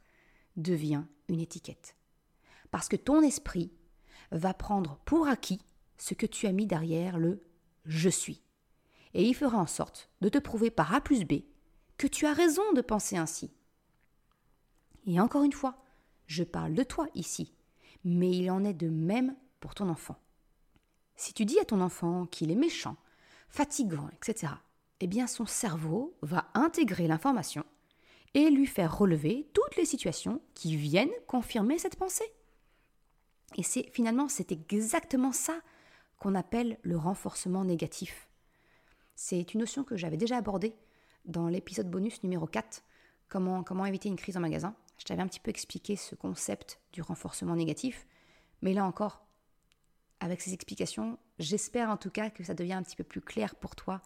devient 0.55 1.03
une 1.27 1.39
étiquette. 1.39 1.96
Parce 2.71 2.87
que 2.87 2.95
ton 2.95 3.21
esprit 3.21 3.71
va 4.31 4.53
prendre 4.53 4.99
pour 5.05 5.27
acquis 5.27 5.61
ce 5.97 6.13
que 6.13 6.25
tu 6.25 6.47
as 6.47 6.51
mis 6.51 6.67
derrière 6.67 7.17
le 7.17 7.41
je 7.85 8.09
suis. 8.09 8.41
Et 9.13 9.23
il 9.23 9.33
fera 9.33 9.57
en 9.57 9.67
sorte 9.67 10.09
de 10.21 10.29
te 10.29 10.37
prouver 10.37 10.69
par 10.69 10.93
A 10.93 11.01
plus 11.01 11.23
B 11.25 11.43
que 11.97 12.07
tu 12.07 12.25
as 12.25 12.33
raison 12.33 12.73
de 12.73 12.81
penser 12.81 13.17
ainsi. 13.17 13.51
Et 15.05 15.19
encore 15.19 15.43
une 15.43 15.53
fois, 15.53 15.83
je 16.27 16.43
parle 16.43 16.73
de 16.73 16.83
toi 16.83 17.07
ici, 17.15 17.53
mais 18.03 18.29
il 18.29 18.51
en 18.51 18.63
est 18.63 18.73
de 18.73 18.89
même 18.89 19.35
pour 19.59 19.73
ton 19.73 19.89
enfant. 19.89 20.17
Si 21.15 21.33
tu 21.33 21.45
dis 21.45 21.59
à 21.59 21.65
ton 21.65 21.81
enfant 21.81 22.25
qu'il 22.25 22.51
est 22.51 22.55
méchant, 22.55 22.97
fatigant, 23.49 24.09
etc., 24.09 24.53
eh 24.99 25.07
bien 25.07 25.27
son 25.27 25.45
cerveau 25.45 26.15
va 26.21 26.49
intégrer 26.53 27.07
l'information 27.07 27.65
et 28.33 28.49
lui 28.49 28.67
faire 28.67 28.97
relever 28.97 29.49
toutes 29.53 29.75
les 29.77 29.85
situations 29.85 30.41
qui 30.53 30.75
viennent 30.75 31.09
confirmer 31.27 31.79
cette 31.79 31.95
pensée. 31.95 32.31
Et 33.55 33.63
c'est 33.63 33.89
finalement, 33.93 34.27
c'est 34.27 34.51
exactement 34.51 35.31
ça 35.31 35.59
qu'on 36.19 36.35
appelle 36.35 36.77
le 36.81 36.97
renforcement 36.97 37.63
négatif. 37.63 38.27
C'est 39.15 39.53
une 39.53 39.61
notion 39.61 39.83
que 39.83 39.97
j'avais 39.97 40.17
déjà 40.17 40.37
abordée 40.37 40.75
dans 41.25 41.47
l'épisode 41.47 41.89
bonus 41.89 42.23
numéro 42.23 42.45
4, 42.45 42.83
comment, 43.29 43.63
comment 43.63 43.85
éviter 43.85 44.09
une 44.09 44.15
crise 44.15 44.37
en 44.37 44.41
magasin. 44.41 44.75
Je 44.97 45.05
t'avais 45.05 45.21
un 45.21 45.27
petit 45.27 45.39
peu 45.39 45.49
expliqué 45.49 45.95
ce 45.95 46.15
concept 46.15 46.79
du 46.93 47.01
renforcement 47.01 47.55
négatif, 47.55 48.07
mais 48.61 48.73
là 48.73 48.85
encore, 48.85 49.25
avec 50.19 50.41
ces 50.41 50.53
explications, 50.53 51.17
j'espère 51.39 51.89
en 51.89 51.97
tout 51.97 52.09
cas 52.09 52.29
que 52.29 52.43
ça 52.43 52.53
devient 52.53 52.73
un 52.73 52.83
petit 52.83 52.95
peu 52.95 53.03
plus 53.03 53.21
clair 53.21 53.55
pour 53.55 53.75
toi 53.75 54.01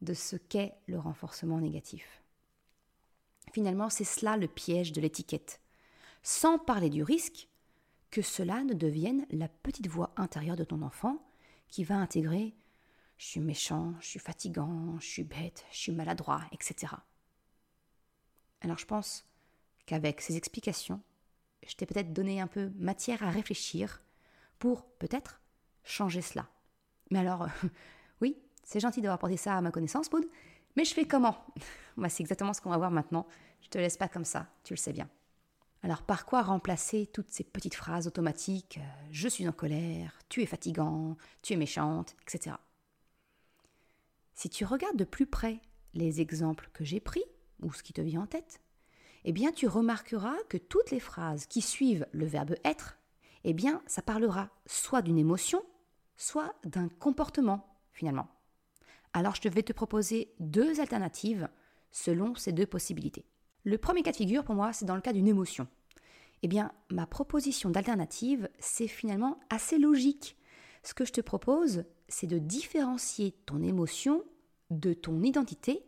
de 0.00 0.14
ce 0.14 0.36
qu'est 0.36 0.74
le 0.86 0.98
renforcement 0.98 1.58
négatif. 1.58 2.22
Finalement, 3.52 3.90
c'est 3.90 4.04
cela 4.04 4.36
le 4.36 4.46
piège 4.48 4.92
de 4.92 5.00
l'étiquette. 5.00 5.60
Sans 6.22 6.58
parler 6.58 6.90
du 6.90 7.02
risque 7.02 7.48
que 8.10 8.22
cela 8.22 8.64
ne 8.64 8.74
devienne 8.74 9.26
la 9.30 9.48
petite 9.48 9.86
voix 9.86 10.12
intérieure 10.16 10.56
de 10.56 10.64
ton 10.64 10.82
enfant 10.82 11.22
qui 11.68 11.84
va 11.84 11.96
intégrer 11.96 12.54
je 13.20 13.26
suis 13.26 13.40
méchant, 13.40 13.92
je 14.00 14.06
suis 14.06 14.18
fatigant, 14.18 14.98
je 14.98 15.06
suis 15.06 15.24
bête, 15.24 15.66
je 15.70 15.76
suis 15.76 15.92
maladroit, 15.92 16.40
etc. 16.52 16.94
Alors 18.62 18.78
je 18.78 18.86
pense 18.86 19.26
qu'avec 19.84 20.22
ces 20.22 20.38
explications, 20.38 21.02
je 21.66 21.74
t'ai 21.74 21.84
peut-être 21.84 22.14
donné 22.14 22.40
un 22.40 22.46
peu 22.46 22.70
matière 22.78 23.22
à 23.22 23.28
réfléchir 23.28 24.00
pour 24.58 24.86
peut-être 24.92 25.42
changer 25.84 26.22
cela. 26.22 26.48
Mais 27.10 27.18
alors, 27.18 27.46
oui, 28.22 28.38
c'est 28.64 28.80
gentil 28.80 29.02
d'avoir 29.02 29.18
porté 29.18 29.36
ça 29.36 29.54
à 29.54 29.60
ma 29.60 29.70
connaissance, 29.70 30.10
Maud, 30.10 30.24
mais 30.74 30.86
je 30.86 30.94
fais 30.94 31.04
comment? 31.06 31.44
Bah, 31.98 32.08
C'est 32.08 32.22
exactement 32.22 32.54
ce 32.54 32.62
qu'on 32.62 32.70
va 32.70 32.78
voir 32.78 32.90
maintenant. 32.90 33.26
Je 33.60 33.68
te 33.68 33.76
laisse 33.76 33.98
pas 33.98 34.08
comme 34.08 34.24
ça, 34.24 34.46
tu 34.64 34.72
le 34.72 34.78
sais 34.78 34.94
bien. 34.94 35.10
Alors 35.82 36.02
par 36.02 36.26
quoi 36.26 36.42
remplacer 36.42 37.06
toutes 37.06 37.30
ces 37.30 37.44
petites 37.44 37.74
phrases 37.74 38.06
automatiques 38.06 38.78
euh, 38.78 39.06
Je 39.12 39.28
suis 39.28 39.48
en 39.48 39.52
colère, 39.52 40.18
tu 40.28 40.42
es 40.42 40.46
fatigant, 40.46 41.16
tu 41.42 41.54
es 41.54 41.56
méchante, 41.56 42.14
etc. 42.22 42.56
Si 44.34 44.50
tu 44.50 44.64
regardes 44.64 44.96
de 44.96 45.04
plus 45.04 45.26
près 45.26 45.60
les 45.94 46.20
exemples 46.20 46.68
que 46.72 46.84
j'ai 46.84 47.00
pris, 47.00 47.24
ou 47.62 47.72
ce 47.72 47.82
qui 47.82 47.92
te 47.92 48.00
vient 48.00 48.22
en 48.22 48.26
tête, 48.26 48.60
eh 49.24 49.32
bien 49.32 49.52
tu 49.52 49.66
remarqueras 49.66 50.36
que 50.48 50.56
toutes 50.56 50.90
les 50.90 51.00
phrases 51.00 51.46
qui 51.46 51.62
suivent 51.62 52.06
le 52.12 52.26
verbe 52.26 52.54
être, 52.64 52.98
eh 53.44 53.54
bien 53.54 53.82
ça 53.86 54.02
parlera 54.02 54.50
soit 54.66 55.02
d'une 55.02 55.18
émotion, 55.18 55.64
soit 56.16 56.54
d'un 56.64 56.88
comportement 56.88 57.78
finalement. 57.92 58.28
Alors 59.12 59.34
je 59.34 59.48
vais 59.48 59.62
te 59.62 59.72
proposer 59.72 60.34
deux 60.38 60.80
alternatives 60.80 61.48
selon 61.90 62.34
ces 62.34 62.52
deux 62.52 62.66
possibilités. 62.66 63.24
Le 63.64 63.78
premier 63.78 64.02
cas 64.02 64.12
de 64.12 64.16
figure 64.16 64.44
pour 64.44 64.54
moi, 64.54 64.72
c'est 64.72 64.86
dans 64.86 64.94
le 64.94 65.00
cas 65.00 65.12
d'une 65.12 65.28
émotion. 65.28 65.68
Eh 66.42 66.48
bien, 66.48 66.72
ma 66.90 67.06
proposition 67.06 67.70
d'alternative, 67.70 68.48
c'est 68.58 68.88
finalement 68.88 69.38
assez 69.50 69.78
logique. 69.78 70.36
Ce 70.82 70.94
que 70.94 71.04
je 71.04 71.12
te 71.12 71.20
propose, 71.20 71.84
c'est 72.08 72.26
de 72.26 72.38
différencier 72.38 73.32
ton 73.44 73.62
émotion 73.62 74.24
de 74.70 74.94
ton 74.94 75.22
identité 75.22 75.84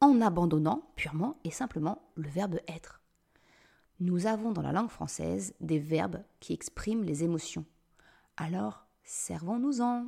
en 0.00 0.20
abandonnant 0.20 0.90
purement 0.96 1.38
et 1.44 1.50
simplement 1.50 2.02
le 2.14 2.28
verbe 2.28 2.60
être. 2.66 3.02
Nous 4.00 4.26
avons 4.26 4.52
dans 4.52 4.62
la 4.62 4.72
langue 4.72 4.90
française 4.90 5.54
des 5.60 5.78
verbes 5.78 6.24
qui 6.40 6.54
expriment 6.54 7.04
les 7.04 7.22
émotions. 7.22 7.66
Alors, 8.36 8.86
servons-nous-en. 9.04 10.06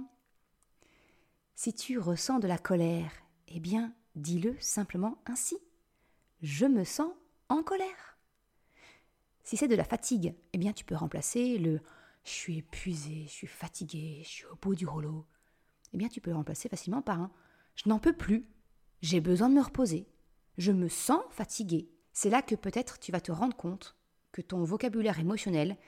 Si 1.54 1.74
tu 1.74 1.98
ressens 1.98 2.40
de 2.40 2.48
la 2.48 2.58
colère, 2.58 3.12
eh 3.48 3.60
bien, 3.60 3.92
dis-le 4.16 4.56
simplement 4.58 5.18
ainsi 5.26 5.58
je 6.44 6.66
me 6.66 6.84
sens 6.84 7.10
en 7.48 7.62
colère. 7.62 8.18
Si 9.44 9.56
c'est 9.56 9.66
de 9.66 9.74
la 9.74 9.82
fatigue, 9.82 10.34
eh 10.52 10.58
bien 10.58 10.74
tu 10.74 10.84
peux 10.84 10.94
remplacer 10.94 11.56
le 11.56 11.80
je 12.22 12.30
suis 12.30 12.58
épuisé, 12.58 13.24
je 13.26 13.32
suis 13.32 13.46
fatigué, 13.46 14.20
je 14.24 14.28
suis 14.28 14.44
au 14.46 14.56
bout 14.56 14.74
du 14.74 14.86
rouleau. 14.86 15.26
Eh 15.94 15.96
bien 15.96 16.08
tu 16.08 16.20
peux 16.20 16.30
le 16.30 16.36
remplacer 16.36 16.68
facilement 16.68 17.00
par 17.00 17.18
un 17.18 17.32
je 17.76 17.88
n'en 17.88 17.98
peux 17.98 18.12
plus, 18.12 18.46
j'ai 19.00 19.20
besoin 19.20 19.48
de 19.48 19.54
me 19.54 19.62
reposer, 19.62 20.06
je 20.58 20.70
me 20.70 20.88
sens 20.88 21.22
fatigué. 21.30 21.88
C'est 22.12 22.30
là 22.30 22.42
que 22.42 22.54
peut-être 22.54 22.98
tu 22.98 23.10
vas 23.10 23.22
te 23.22 23.32
rendre 23.32 23.56
compte 23.56 23.96
que 24.30 24.42
ton 24.42 24.64
vocabulaire 24.64 25.18
émotionnel 25.18 25.78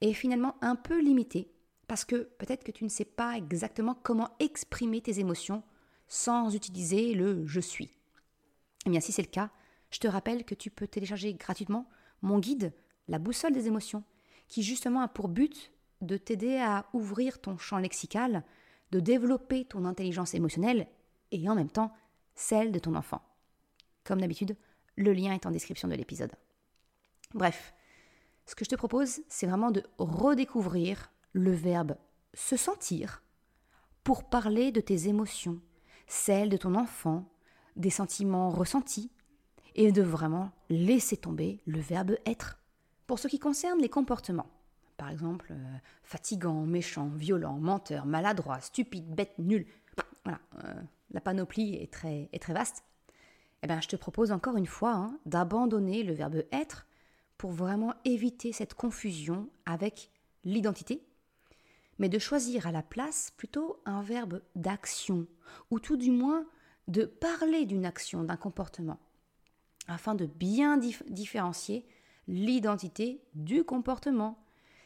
est 0.00 0.12
finalement 0.12 0.56
un 0.62 0.76
peu 0.76 1.00
limité 1.00 1.50
parce 1.88 2.04
que 2.04 2.22
peut-être 2.38 2.62
que 2.62 2.72
tu 2.72 2.84
ne 2.84 2.88
sais 2.88 3.04
pas 3.04 3.36
exactement 3.36 3.96
comment 3.96 4.30
exprimer 4.38 5.00
tes 5.00 5.18
émotions 5.18 5.64
sans 6.06 6.54
utiliser 6.54 7.14
le 7.14 7.44
je 7.46 7.60
suis. 7.60 7.90
Eh 8.86 8.90
bien 8.90 9.00
si 9.00 9.10
c'est 9.10 9.22
le 9.22 9.28
cas, 9.28 9.50
je 9.94 10.00
te 10.00 10.08
rappelle 10.08 10.44
que 10.44 10.56
tu 10.56 10.70
peux 10.70 10.88
télécharger 10.88 11.34
gratuitement 11.34 11.88
mon 12.20 12.40
guide, 12.40 12.72
La 13.06 13.20
boussole 13.20 13.52
des 13.52 13.68
émotions, 13.68 14.02
qui 14.48 14.64
justement 14.64 15.02
a 15.02 15.08
pour 15.08 15.28
but 15.28 15.72
de 16.00 16.16
t'aider 16.16 16.56
à 16.56 16.86
ouvrir 16.92 17.40
ton 17.40 17.58
champ 17.58 17.78
lexical, 17.78 18.42
de 18.90 18.98
développer 18.98 19.64
ton 19.66 19.84
intelligence 19.84 20.34
émotionnelle 20.34 20.88
et 21.30 21.48
en 21.48 21.54
même 21.54 21.70
temps 21.70 21.92
celle 22.34 22.72
de 22.72 22.80
ton 22.80 22.96
enfant. 22.96 23.22
Comme 24.02 24.20
d'habitude, 24.20 24.56
le 24.96 25.12
lien 25.12 25.32
est 25.32 25.46
en 25.46 25.52
description 25.52 25.86
de 25.86 25.94
l'épisode. 25.94 26.32
Bref, 27.32 27.72
ce 28.46 28.56
que 28.56 28.64
je 28.64 28.70
te 28.70 28.76
propose, 28.76 29.20
c'est 29.28 29.46
vraiment 29.46 29.70
de 29.70 29.84
redécouvrir 29.98 31.12
le 31.32 31.52
verbe 31.52 31.96
se 32.32 32.56
sentir 32.56 33.22
pour 34.02 34.24
parler 34.24 34.72
de 34.72 34.80
tes 34.80 35.06
émotions, 35.06 35.60
celles 36.08 36.48
de 36.48 36.56
ton 36.56 36.74
enfant, 36.74 37.30
des 37.76 37.90
sentiments 37.90 38.50
ressentis, 38.50 39.12
et 39.74 39.92
de 39.92 40.02
vraiment 40.02 40.52
laisser 40.68 41.16
tomber 41.16 41.60
le 41.66 41.80
verbe 41.80 42.16
être. 42.26 42.58
Pour 43.06 43.18
ce 43.18 43.28
qui 43.28 43.38
concerne 43.38 43.80
les 43.80 43.88
comportements, 43.88 44.50
par 44.96 45.10
exemple, 45.10 45.48
euh, 45.50 45.76
fatigant, 46.02 46.62
méchant, 46.62 47.08
violent, 47.08 47.58
menteur, 47.58 48.06
maladroit, 48.06 48.60
stupide, 48.60 49.14
bête, 49.14 49.34
nul, 49.38 49.66
voilà, 50.24 50.40
euh, 50.64 50.74
la 51.10 51.20
panoplie 51.20 51.74
est 51.74 51.92
très, 51.92 52.28
vaste, 52.48 52.84
eh 53.62 53.66
bien, 53.66 53.80
je 53.80 53.88
te 53.88 53.96
propose 53.96 54.32
encore 54.32 54.56
une 54.56 54.66
fois 54.66 54.92
hein, 54.92 55.18
d'abandonner 55.26 56.02
le 56.02 56.14
verbe 56.14 56.44
être 56.52 56.86
pour 57.38 57.50
vraiment 57.50 57.94
éviter 58.04 58.52
cette 58.52 58.74
confusion 58.74 59.48
avec 59.66 60.10
l'identité, 60.44 61.02
mais 61.98 62.08
de 62.08 62.18
choisir 62.18 62.66
à 62.66 62.72
la 62.72 62.82
place 62.82 63.32
plutôt 63.36 63.80
un 63.86 64.02
verbe 64.02 64.42
d'action, 64.54 65.26
ou 65.70 65.80
tout 65.80 65.96
du 65.96 66.10
moins 66.10 66.46
de 66.88 67.04
parler 67.04 67.64
d'une 67.64 67.86
action, 67.86 68.24
d'un 68.24 68.36
comportement 68.36 68.98
afin 69.88 70.14
de 70.14 70.26
bien 70.26 70.78
différencier 70.78 71.86
l'identité 72.26 73.22
du 73.34 73.64
comportement. 73.64 74.42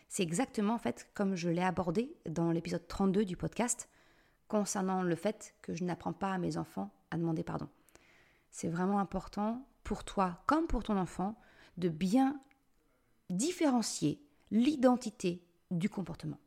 C'est 0.08 0.22
exactement 0.22 0.74
en 0.74 0.78
fait 0.78 1.08
comme 1.14 1.34
je 1.36 1.48
l'ai 1.48 1.62
abordé 1.62 2.16
dans 2.28 2.50
l'épisode 2.50 2.86
32 2.88 3.24
du 3.24 3.36
podcast 3.36 3.88
concernant 4.48 5.02
le 5.02 5.14
fait 5.14 5.54
que 5.62 5.74
je 5.74 5.84
n'apprends 5.84 6.12
pas 6.12 6.32
à 6.32 6.38
mes 6.38 6.56
enfants 6.56 6.90
à 7.10 7.16
demander 7.16 7.44
pardon. 7.44 7.68
C'est 8.50 8.68
vraiment 8.68 8.98
important 8.98 9.66
pour 9.84 10.04
toi 10.04 10.42
comme 10.46 10.66
pour 10.66 10.82
ton 10.82 10.96
enfant 10.96 11.38
de 11.76 11.88
bien 11.88 12.40
différencier 13.30 14.22
l'identité 14.50 15.44
du 15.70 15.90
comportement. 15.90 16.38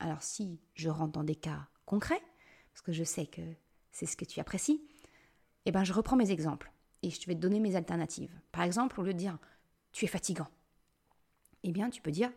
Alors 0.00 0.22
si 0.22 0.58
je 0.74 0.88
rentre 0.88 1.12
dans 1.12 1.24
des 1.24 1.36
cas 1.36 1.68
concrets, 1.84 2.22
parce 2.72 2.82
que 2.82 2.92
je 2.92 3.04
sais 3.04 3.26
que 3.26 3.42
c'est 3.92 4.06
ce 4.06 4.16
que 4.16 4.24
tu 4.24 4.40
apprécies, 4.40 4.82
eh 5.66 5.72
ben 5.72 5.84
je 5.84 5.92
reprends 5.92 6.16
mes 6.16 6.30
exemples 6.30 6.72
et 7.02 7.10
je 7.10 7.26
vais 7.26 7.34
te 7.34 7.40
donner 7.40 7.60
mes 7.60 7.76
alternatives. 7.76 8.34
Par 8.52 8.62
exemple, 8.62 9.00
au 9.00 9.02
lieu 9.02 9.12
de 9.12 9.18
dire 9.18 9.38
tu 9.92 10.04
es 10.04 10.08
fatigant, 10.08 10.48
eh 11.62 11.72
bien 11.72 11.90
tu 11.90 12.02
peux 12.02 12.10
dire 12.10 12.30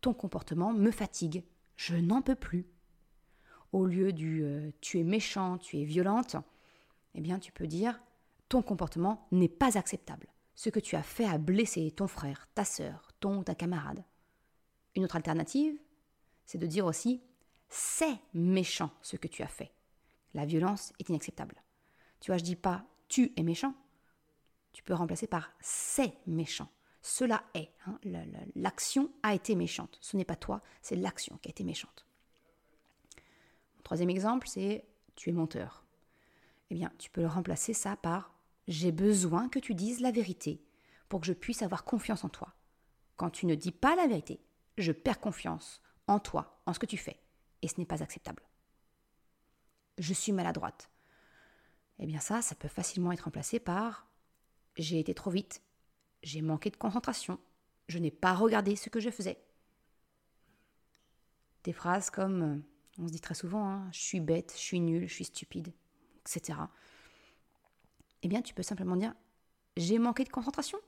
ton 0.00 0.14
comportement 0.14 0.72
me 0.72 0.90
fatigue, 0.90 1.44
je 1.76 1.96
n'en 1.96 2.22
peux 2.22 2.34
plus. 2.34 2.66
Au 3.72 3.86
lieu 3.86 4.12
du 4.12 4.42
euh, 4.44 4.70
tu 4.80 4.98
es 4.98 5.04
méchant, 5.04 5.58
tu 5.58 5.78
es 5.78 5.84
violente, 5.84 6.36
eh 7.14 7.20
bien 7.20 7.38
tu 7.38 7.52
peux 7.52 7.66
dire 7.66 8.00
ton 8.48 8.62
comportement 8.62 9.26
n'est 9.32 9.48
pas 9.48 9.78
acceptable. 9.78 10.28
Ce 10.54 10.68
que 10.68 10.80
tu 10.80 10.96
as 10.96 11.02
fait 11.02 11.24
a 11.24 11.38
blessé 11.38 11.90
ton 11.90 12.06
frère, 12.06 12.48
ta 12.54 12.64
sœur, 12.64 13.08
ton 13.20 13.38
ou 13.38 13.44
ta 13.44 13.54
camarade. 13.54 14.04
Une 14.94 15.04
autre 15.04 15.16
alternative, 15.16 15.74
c'est 16.44 16.58
de 16.58 16.66
dire 16.66 16.84
aussi 16.84 17.22
c'est 17.68 18.18
méchant 18.34 18.90
ce 19.00 19.16
que 19.16 19.28
tu 19.28 19.42
as 19.42 19.48
fait. 19.48 19.72
La 20.34 20.44
violence 20.44 20.92
est 20.98 21.08
inacceptable. 21.08 21.62
Tu 22.20 22.30
vois, 22.30 22.36
je 22.36 22.44
dis 22.44 22.56
pas 22.56 22.84
tu 23.08 23.32
es 23.36 23.42
méchant, 23.42 23.74
tu 24.72 24.82
peux 24.82 24.94
remplacer 24.94 25.26
par 25.26 25.52
c'est 25.60 26.14
méchant. 26.26 26.68
Cela 27.02 27.42
est. 27.54 27.70
Hein, 27.86 27.98
l'action 28.54 29.10
a 29.22 29.34
été 29.34 29.54
méchante. 29.54 29.98
Ce 30.00 30.16
n'est 30.16 30.24
pas 30.24 30.36
toi, 30.36 30.62
c'est 30.82 30.96
l'action 30.96 31.36
qui 31.38 31.48
a 31.48 31.50
été 31.50 31.64
méchante. 31.64 32.06
troisième 33.82 34.10
exemple, 34.10 34.48
c'est 34.48 34.86
tu 35.16 35.30
es 35.30 35.32
menteur. 35.32 35.84
Eh 36.70 36.74
bien, 36.74 36.92
tu 36.98 37.10
peux 37.10 37.20
le 37.20 37.26
remplacer 37.26 37.74
ça 37.74 37.96
par 37.96 38.32
j'ai 38.68 38.92
besoin 38.92 39.48
que 39.48 39.58
tu 39.58 39.74
dises 39.74 40.00
la 40.00 40.12
vérité 40.12 40.64
pour 41.08 41.20
que 41.20 41.26
je 41.26 41.32
puisse 41.32 41.62
avoir 41.62 41.84
confiance 41.84 42.24
en 42.24 42.28
toi. 42.28 42.54
Quand 43.16 43.30
tu 43.30 43.46
ne 43.46 43.54
dis 43.54 43.72
pas 43.72 43.96
la 43.96 44.06
vérité, 44.06 44.40
je 44.78 44.92
perds 44.92 45.20
confiance 45.20 45.82
en 46.06 46.18
toi, 46.18 46.62
en 46.66 46.72
ce 46.72 46.78
que 46.78 46.86
tu 46.86 46.96
fais, 46.96 47.20
et 47.60 47.68
ce 47.68 47.74
n'est 47.78 47.86
pas 47.86 48.02
acceptable. 48.02 48.42
Je 49.98 50.14
suis 50.14 50.32
maladroite. 50.32 50.90
Eh 51.98 52.06
bien 52.06 52.20
ça, 52.20 52.40
ça 52.40 52.54
peut 52.54 52.68
facilement 52.68 53.12
être 53.12 53.24
remplacé 53.24 53.60
par 53.60 54.06
j'ai 54.76 54.98
été 54.98 55.14
trop 55.14 55.30
vite, 55.30 55.62
j'ai 56.22 56.42
manqué 56.42 56.70
de 56.70 56.76
concentration, 56.76 57.38
je 57.88 57.98
n'ai 57.98 58.10
pas 58.10 58.34
regardé 58.34 58.76
ce 58.76 58.88
que 58.88 59.00
je 59.00 59.10
faisais. 59.10 59.38
Des 61.64 61.72
phrases 61.72 62.10
comme, 62.10 62.42
euh, 62.42 62.58
on 62.98 63.06
se 63.06 63.12
dit 63.12 63.20
très 63.20 63.34
souvent, 63.34 63.68
hein, 63.68 63.88
je 63.92 64.00
suis 64.00 64.20
bête, 64.20 64.52
je 64.54 64.60
suis 64.60 64.80
nul, 64.80 65.08
je 65.08 65.14
suis 65.14 65.24
stupide, 65.24 65.72
etc. 66.20 66.58
Eh 68.22 68.28
bien, 68.28 68.42
tu 68.42 68.54
peux 68.54 68.62
simplement 68.62 68.96
dire, 68.96 69.14
j'ai 69.76 69.98
manqué 69.98 70.24
de 70.24 70.28
concentration. 70.28 70.78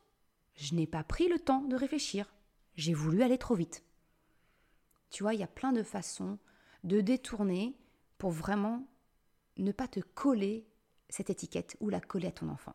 Je 0.55 0.75
n'ai 0.75 0.87
pas 0.87 1.03
pris 1.03 1.29
le 1.29 1.39
temps 1.39 1.63
de 1.63 1.77
réfléchir. 1.77 2.33
J'ai 2.77 2.95
voulu 2.95 3.23
aller 3.23 3.39
trop 3.39 3.55
vite. 3.55 3.85
Tu 5.11 5.23
vois, 5.23 5.35
il 5.35 5.41
y 5.41 5.45
a 5.45 5.49
plein 5.49 5.73
de 5.73 5.83
façons 5.83 6.39
de 6.85 7.01
détourner 7.01 7.77
pour 8.19 8.31
vraiment 8.31 8.87
ne 9.57 9.73
pas 9.73 9.89
te 9.89 10.01
coller 10.01 10.67
cette 11.09 11.31
étiquette 11.31 11.77
ou 11.81 11.89
la 11.89 12.01
coller 12.01 12.29
à 12.29 12.33
ton 12.33 12.49
enfant. 12.49 12.75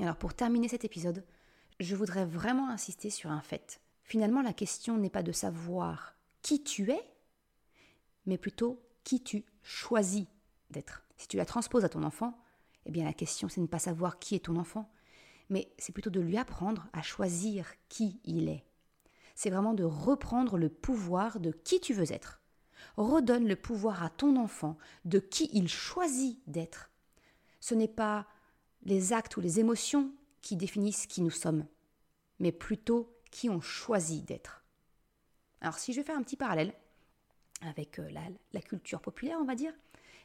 Alors 0.00 0.16
pour 0.16 0.34
terminer 0.34 0.68
cet 0.68 0.84
épisode, 0.84 1.24
je 1.80 1.96
voudrais 1.96 2.24
vraiment 2.24 2.70
insister 2.70 3.10
sur 3.10 3.30
un 3.30 3.40
fait. 3.40 3.80
Finalement, 4.04 4.42
la 4.42 4.52
question 4.52 4.96
n'est 4.96 5.10
pas 5.10 5.22
de 5.22 5.32
savoir 5.32 6.14
qui 6.42 6.62
tu 6.62 6.90
es, 6.90 7.02
mais 8.26 8.38
plutôt 8.38 8.80
qui 9.02 9.22
tu 9.22 9.44
choisis 9.62 10.26
d'être. 10.70 11.04
Si 11.16 11.26
tu 11.26 11.36
la 11.36 11.44
transposes 11.44 11.84
à 11.84 11.88
ton 11.88 12.04
enfant, 12.04 12.38
eh 12.86 12.90
bien 12.90 13.04
la 13.04 13.12
question 13.12 13.48
c'est 13.48 13.60
de 13.60 13.66
ne 13.66 13.70
pas 13.70 13.78
savoir 13.78 14.18
qui 14.18 14.34
est 14.34 14.44
ton 14.44 14.56
enfant, 14.56 14.90
mais 15.50 15.72
c'est 15.78 15.92
plutôt 15.92 16.10
de 16.10 16.20
lui 16.20 16.36
apprendre 16.36 16.86
à 16.92 17.02
choisir 17.02 17.72
qui 17.88 18.20
il 18.24 18.48
est. 18.48 18.64
C'est 19.34 19.50
vraiment 19.50 19.74
de 19.74 19.84
reprendre 19.84 20.58
le 20.58 20.68
pouvoir 20.68 21.40
de 21.40 21.50
qui 21.50 21.80
tu 21.80 21.92
veux 21.92 22.12
être. 22.12 22.40
Redonne 22.96 23.48
le 23.48 23.56
pouvoir 23.56 24.02
à 24.02 24.10
ton 24.10 24.36
enfant 24.36 24.78
de 25.04 25.18
qui 25.18 25.50
il 25.52 25.68
choisit 25.68 26.40
d'être. 26.46 26.90
Ce 27.60 27.74
n'est 27.74 27.88
pas 27.88 28.26
les 28.88 29.12
actes 29.12 29.36
ou 29.36 29.40
les 29.40 29.60
émotions 29.60 30.10
qui 30.40 30.56
définissent 30.56 31.06
qui 31.06 31.20
nous 31.20 31.30
sommes, 31.30 31.66
mais 32.38 32.52
plutôt 32.52 33.14
qui 33.30 33.50
on 33.50 33.60
choisit 33.60 34.24
d'être. 34.24 34.64
Alors 35.60 35.78
si 35.78 35.92
je 35.92 36.00
vais 36.00 36.06
faire 36.06 36.16
un 36.16 36.22
petit 36.22 36.36
parallèle 36.36 36.72
avec 37.60 37.98
euh, 37.98 38.08
la, 38.52 38.60
culture 38.62 39.00
populaire, 39.02 39.36
on 39.40 39.44
va 39.44 39.54
dire, 39.54 39.74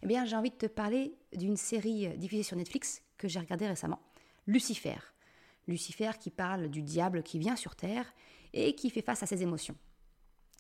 eh 0.02 0.08
bien 0.08 0.24
j'ai 0.24 0.38
envie 0.38 0.50
de 0.50 0.56
te 0.56 0.66
parler 0.66 1.14
d'une 1.36 1.58
série 1.58 2.08
euh, 2.08 2.16
diffusée 2.16 2.44
sur 2.44 2.56
Netflix 2.56 3.02
que 3.18 3.28
j'ai 3.28 3.40
regardée 3.40 3.68
récemment, 3.68 4.00
Lucifer. 4.48 4.98
Lucifer 5.68 6.12
qui 6.20 6.30
parle 6.30 6.70
du 6.70 6.84
diable 6.84 7.22
qui 7.22 7.40
vient 7.40 7.58
sur 7.58 7.76
Terre 7.76 8.14
et 8.54 8.76
qui 8.76 8.90
fait 8.90 9.02
face 9.02 9.24
à 9.24 9.26
ses 9.26 9.44
émotions. 9.44 9.76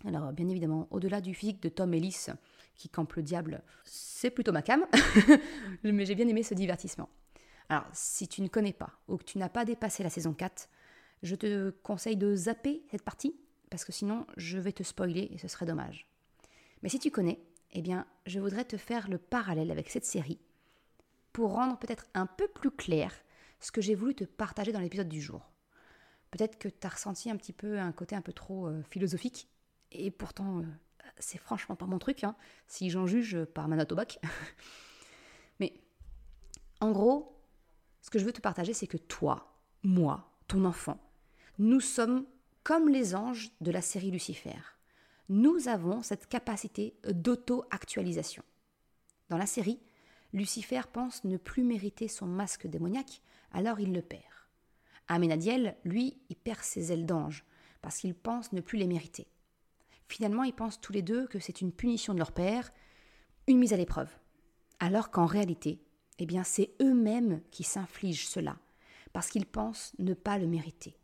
Alors 0.05 0.33
bien 0.33 0.49
évidemment, 0.49 0.87
au-delà 0.91 1.21
du 1.21 1.33
physique 1.33 1.61
de 1.61 1.69
Tom 1.69 1.93
Ellis 1.93 2.25
qui 2.75 2.89
campe 2.89 3.13
le 3.13 3.23
diable, 3.23 3.63
c'est 3.85 4.31
plutôt 4.31 4.51
ma 4.51 4.61
cam, 4.61 4.85
mais 5.83 6.05
j'ai 6.05 6.15
bien 6.15 6.27
aimé 6.27 6.43
ce 6.43 6.53
divertissement. 6.53 7.07
Alors, 7.73 7.87
si 7.91 8.27
tu 8.27 8.43
ne 8.43 8.49
connais 8.49 8.71
pas 8.71 8.91
ou 9.07 9.17
que 9.17 9.23
tu 9.23 9.39
n'as 9.39 9.49
pas 9.49 9.65
dépassé 9.65 10.03
la 10.03 10.11
saison 10.11 10.31
4, 10.31 10.69
je 11.23 11.33
te 11.33 11.71
conseille 11.81 12.17
de 12.17 12.35
zapper 12.35 12.83
cette 12.91 13.01
partie 13.01 13.35
parce 13.71 13.83
que 13.83 13.91
sinon 13.91 14.27
je 14.37 14.59
vais 14.59 14.73
te 14.73 14.83
spoiler 14.83 15.31
et 15.33 15.39
ce 15.39 15.47
serait 15.47 15.65
dommage. 15.65 16.07
Mais 16.83 16.89
si 16.89 16.99
tu 16.99 17.09
connais, 17.09 17.39
eh 17.71 17.81
bien, 17.81 18.05
je 18.27 18.39
voudrais 18.39 18.65
te 18.65 18.77
faire 18.77 19.09
le 19.09 19.17
parallèle 19.17 19.71
avec 19.71 19.89
cette 19.89 20.05
série 20.05 20.37
pour 21.31 21.53
rendre 21.53 21.79
peut-être 21.79 22.05
un 22.13 22.27
peu 22.27 22.47
plus 22.47 22.69
clair 22.69 23.11
ce 23.59 23.71
que 23.71 23.81
j'ai 23.81 23.95
voulu 23.95 24.13
te 24.13 24.23
partager 24.23 24.71
dans 24.71 24.79
l'épisode 24.79 25.09
du 25.09 25.19
jour. 25.19 25.51
Peut-être 26.29 26.59
que 26.59 26.67
tu 26.67 26.85
as 26.85 26.91
ressenti 26.91 27.31
un 27.31 27.37
petit 27.37 27.53
peu 27.53 27.79
un 27.79 27.91
côté 27.91 28.15
un 28.15 28.21
peu 28.21 28.33
trop 28.33 28.67
euh, 28.67 28.83
philosophique, 28.83 29.49
et 29.91 30.11
pourtant, 30.11 30.59
euh, 30.59 30.63
c'est 31.17 31.39
franchement 31.39 31.75
pas 31.75 31.87
mon 31.87 31.97
truc, 31.97 32.23
hein, 32.23 32.35
si 32.67 32.91
j'en 32.91 33.07
juge 33.07 33.45
par 33.45 33.67
ma 33.67 33.77
note 33.77 33.91
au 33.93 33.95
bac. 33.95 34.19
Mais 35.59 35.73
en 36.79 36.91
gros, 36.91 37.32
ce 38.03 38.09
que 38.09 38.19
je 38.19 38.25
veux 38.25 38.33
te 38.33 38.41
partager, 38.41 38.73
c'est 38.73 38.85
que 38.85 38.97
toi, 38.97 39.57
moi, 39.81 40.29
ton 40.47 40.65
enfant, 40.65 40.99
nous 41.57 41.79
sommes 41.79 42.25
comme 42.63 42.89
les 42.89 43.15
anges 43.15 43.51
de 43.61 43.71
la 43.71 43.81
série 43.81 44.11
Lucifer. 44.11 44.59
Nous 45.29 45.69
avons 45.69 46.01
cette 46.03 46.27
capacité 46.27 46.95
d'auto-actualisation. 47.07 48.43
Dans 49.29 49.37
la 49.37 49.45
série, 49.45 49.79
Lucifer 50.33 50.81
pense 50.91 51.23
ne 51.23 51.37
plus 51.37 51.63
mériter 51.63 52.09
son 52.09 52.25
masque 52.25 52.67
démoniaque, 52.67 53.21
alors 53.53 53.79
il 53.79 53.93
le 53.93 54.01
perd. 54.01 54.21
Amenadiel, 55.07 55.77
lui, 55.85 56.21
il 56.29 56.35
perd 56.35 56.61
ses 56.61 56.91
ailes 56.91 57.05
d'ange, 57.05 57.45
parce 57.81 57.99
qu'il 57.99 58.15
pense 58.15 58.51
ne 58.51 58.61
plus 58.61 58.77
les 58.77 58.87
mériter. 58.87 59.27
Finalement, 60.09 60.43
ils 60.43 60.53
pensent 60.53 60.81
tous 60.81 60.91
les 60.91 61.01
deux 61.01 61.25
que 61.27 61.39
c'est 61.39 61.61
une 61.61 61.71
punition 61.71 62.13
de 62.13 62.19
leur 62.19 62.33
père, 62.33 62.73
une 63.47 63.59
mise 63.59 63.73
à 63.73 63.77
l'épreuve. 63.77 64.13
Alors 64.79 65.09
qu'en 65.09 65.25
réalité, 65.25 65.79
eh 66.19 66.25
bien 66.25 66.43
c'est 66.43 66.73
eux-mêmes 66.81 67.41
qui 67.51 67.63
s'infligent 67.63 68.27
cela, 68.27 68.57
parce 69.13 69.29
qu'ils 69.29 69.45
pensent 69.45 69.93
ne 69.99 70.13
pas 70.13 70.37
le 70.37 70.47
mériter. 70.47 70.97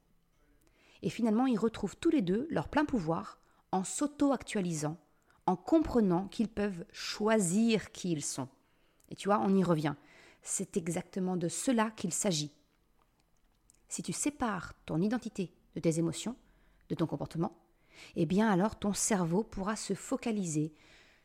Et 1.02 1.10
finalement, 1.10 1.46
ils 1.48 1.58
retrouvent 1.58 1.96
tous 1.98 2.10
les 2.10 2.22
deux 2.22 2.48
leur 2.50 2.68
plein 2.68 2.86
pouvoir 2.86 3.40
en 3.72 3.84
s'auto-actualisant, 3.84 4.98
en 5.46 5.56
comprenant 5.56 6.28
qu'ils 6.28 6.50
peuvent 6.50 6.86
choisir 6.92 7.92
qui 7.92 8.12
ils 8.12 8.24
sont. 8.24 8.50
Et 9.10 9.16
tu 9.16 9.30
vois, 9.30 9.40
on 9.40 9.56
y 9.56 9.64
revient. 9.64 9.96
C'est 10.42 10.78
exactement 10.78 11.38
de 11.38 11.48
cela 11.48 11.92
qu'il 11.92 12.14
s'agit. 12.14 12.52
Si 13.88 14.04
tu 14.04 14.14
sépares 14.14 14.74
ton 14.86 15.02
identité 15.02 15.54
de 15.76 15.80
tes 15.80 16.00
émotions, 16.00 16.36
de 16.90 16.96
ton 16.96 17.08
comportement, 17.08 17.58
eh 18.16 18.26
bien 18.26 18.50
alors 18.50 18.78
ton 18.78 18.94
cerveau 18.94 19.44
pourra 19.44 19.76
se 19.76 19.94
focaliser 19.94 20.74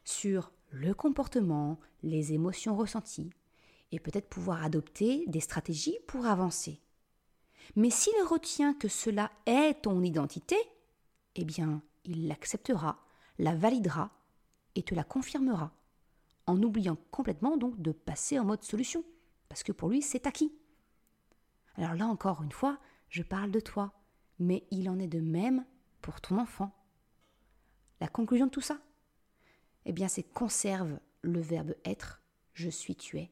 sur 0.05 0.51
le 0.70 0.94
comportement, 0.94 1.79
les 2.03 2.33
émotions 2.33 2.77
ressenties, 2.77 3.31
et 3.94 4.00
peut-être 4.00 4.28
pouvoir 4.28 4.64
adopter 4.64 5.24
des 5.28 5.38
stratégies 5.38 5.98
pour 6.09 6.26
avancer. 6.26 6.80
Mais 7.76 7.90
s'il 7.90 8.12
retient 8.28 8.74
que 8.74 8.88
cela 8.88 9.30
est 9.46 9.83
ton 9.83 10.02
identité, 10.02 10.57
eh 11.37 11.44
bien, 11.44 11.80
il 12.04 12.26
l'acceptera, 12.26 12.98
la 13.38 13.54
validera 13.54 14.11
et 14.74 14.83
te 14.83 14.96
la 14.96 15.04
confirmera, 15.04 15.72
en 16.46 16.61
oubliant 16.61 16.98
complètement 17.12 17.57
donc 17.57 17.80
de 17.80 17.92
passer 17.92 18.38
en 18.38 18.44
mode 18.44 18.64
solution, 18.64 19.04
parce 19.48 19.62
que 19.62 19.70
pour 19.70 19.88
lui, 19.88 20.02
c'est 20.02 20.26
acquis. 20.26 20.52
Alors 21.76 21.94
là 21.94 22.09
encore 22.09 22.42
une 22.42 22.52
fois, 22.52 22.80
je 23.09 23.22
parle 23.22 23.52
de 23.52 23.61
toi, 23.61 23.92
mais 24.40 24.66
il 24.72 24.90
en 24.90 24.98
est 24.98 25.07
de 25.07 25.20
même 25.20 25.64
pour 26.02 26.20
ton 26.20 26.38
enfant. 26.38 26.74
La 28.00 28.09
conclusion 28.09 28.46
de 28.46 28.50
tout 28.50 28.61
ça? 28.61 28.80
Eh 29.85 29.92
bien, 29.92 30.09
c'est 30.09 30.24
conserve 30.24 30.98
le 31.22 31.40
verbe 31.40 31.74
être, 31.85 32.22
je 32.54 32.68
suis, 32.68 32.96
tu 32.96 33.18
es, 33.18 33.30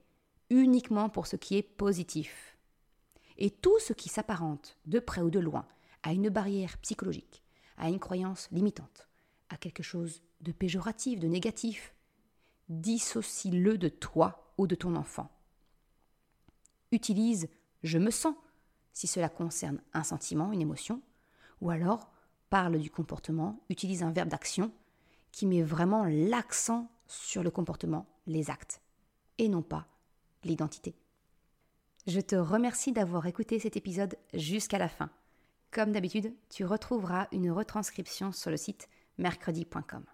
uniquement 0.52 1.08
pour 1.08 1.26
ce 1.26 1.36
qui 1.36 1.56
est 1.56 1.62
positif. 1.62 2.56
Et 3.38 3.50
tout 3.50 3.78
ce 3.80 3.94
qui 3.94 4.08
s'apparente, 4.08 4.76
de 4.86 5.00
près 5.00 5.22
ou 5.22 5.30
de 5.30 5.40
loin, 5.40 5.66
à 6.02 6.12
une 6.12 6.28
barrière 6.28 6.76
psychologique, 6.78 7.42
à 7.78 7.88
une 7.88 7.98
croyance 7.98 8.48
limitante, 8.52 9.08
à 9.48 9.56
quelque 9.56 9.82
chose 9.82 10.22
de 10.42 10.52
péjoratif, 10.52 11.18
de 11.18 11.26
négatif, 11.26 11.94
dissocie-le 12.68 13.78
de 13.78 13.88
toi 13.88 14.52
ou 14.58 14.66
de 14.66 14.74
ton 14.74 14.94
enfant. 14.94 15.30
Utilise 16.92 17.48
je 17.82 17.98
me 17.98 18.10
sens 18.10 18.34
si 18.92 19.06
cela 19.06 19.30
concerne 19.30 19.80
un 19.94 20.04
sentiment, 20.04 20.52
une 20.52 20.60
émotion, 20.60 21.00
ou 21.62 21.70
alors 21.70 22.10
parle 22.50 22.78
du 22.78 22.90
comportement, 22.90 23.64
utilise 23.70 24.02
un 24.02 24.12
verbe 24.12 24.28
d'action 24.28 24.70
qui 25.32 25.46
met 25.46 25.62
vraiment 25.62 26.04
l'accent 26.04 26.90
sur 27.06 27.42
le 27.42 27.50
comportement, 27.50 28.06
les 28.26 28.50
actes, 28.50 28.82
et 29.38 29.48
non 29.48 29.62
pas 29.62 29.86
l'identité. 30.44 30.94
Je 32.06 32.20
te 32.20 32.34
remercie 32.34 32.92
d'avoir 32.92 33.26
écouté 33.26 33.58
cet 33.58 33.76
épisode 33.76 34.16
jusqu'à 34.34 34.78
la 34.78 34.88
fin. 34.88 35.10
Comme 35.70 35.92
d'habitude, 35.92 36.34
tu 36.50 36.64
retrouveras 36.64 37.28
une 37.32 37.50
retranscription 37.50 38.32
sur 38.32 38.50
le 38.50 38.56
site 38.56 38.88
mercredi.com. 39.18 40.04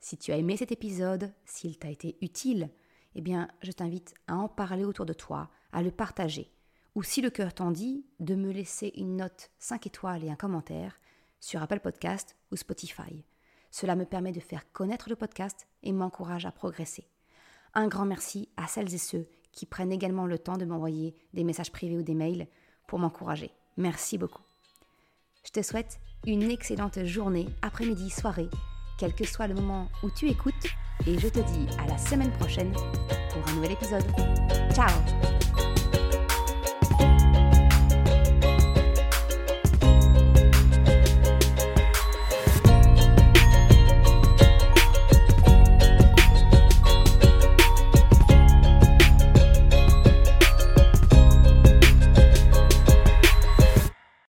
Si 0.00 0.16
tu 0.16 0.32
as 0.32 0.36
aimé 0.36 0.56
cet 0.56 0.72
épisode, 0.72 1.32
s'il 1.44 1.78
t'a 1.78 1.90
été 1.90 2.16
utile, 2.20 2.70
eh 3.14 3.20
bien, 3.20 3.48
je 3.62 3.72
t'invite 3.72 4.14
à 4.26 4.36
en 4.36 4.48
parler 4.48 4.84
autour 4.84 5.06
de 5.06 5.12
toi, 5.12 5.50
à 5.72 5.82
le 5.82 5.90
partager, 5.90 6.50
ou 6.94 7.02
si 7.02 7.20
le 7.20 7.30
cœur 7.30 7.54
t'en 7.54 7.70
dit, 7.70 8.04
de 8.20 8.34
me 8.34 8.50
laisser 8.50 8.92
une 8.96 9.16
note 9.16 9.50
5 9.58 9.86
étoiles 9.86 10.24
et 10.24 10.30
un 10.30 10.36
commentaire 10.36 11.00
sur 11.40 11.62
Apple 11.62 11.80
Podcast 11.80 12.36
ou 12.50 12.56
Spotify. 12.56 13.24
Cela 13.70 13.96
me 13.96 14.04
permet 14.04 14.32
de 14.32 14.40
faire 14.40 14.70
connaître 14.72 15.08
le 15.08 15.16
podcast 15.16 15.66
et 15.82 15.92
m'encourage 15.92 16.46
à 16.46 16.52
progresser. 16.52 17.08
Un 17.74 17.88
grand 17.88 18.04
merci 18.04 18.48
à 18.56 18.66
celles 18.66 18.94
et 18.94 18.98
ceux 18.98 19.26
qui 19.52 19.66
prennent 19.66 19.92
également 19.92 20.26
le 20.26 20.38
temps 20.38 20.56
de 20.56 20.64
m'envoyer 20.64 21.14
des 21.32 21.44
messages 21.44 21.72
privés 21.72 21.96
ou 21.96 22.02
des 22.02 22.14
mails 22.14 22.46
pour 22.86 22.98
m'encourager. 22.98 23.50
Merci 23.76 24.18
beaucoup. 24.18 24.42
Je 25.44 25.50
te 25.50 25.62
souhaite 25.62 25.98
une 26.26 26.50
excellente 26.50 27.04
journée, 27.04 27.48
après-midi, 27.62 28.10
soirée, 28.10 28.48
quel 28.98 29.14
que 29.14 29.26
soit 29.26 29.46
le 29.46 29.54
moment 29.54 29.88
où 30.02 30.10
tu 30.10 30.28
écoutes, 30.28 30.54
et 31.06 31.18
je 31.18 31.28
te 31.28 31.40
dis 31.40 31.66
à 31.78 31.86
la 31.86 31.98
semaine 31.98 32.32
prochaine 32.32 32.72
pour 32.72 33.48
un 33.48 33.54
nouvel 33.54 33.72
épisode. 33.72 34.04
Ciao 34.72 35.33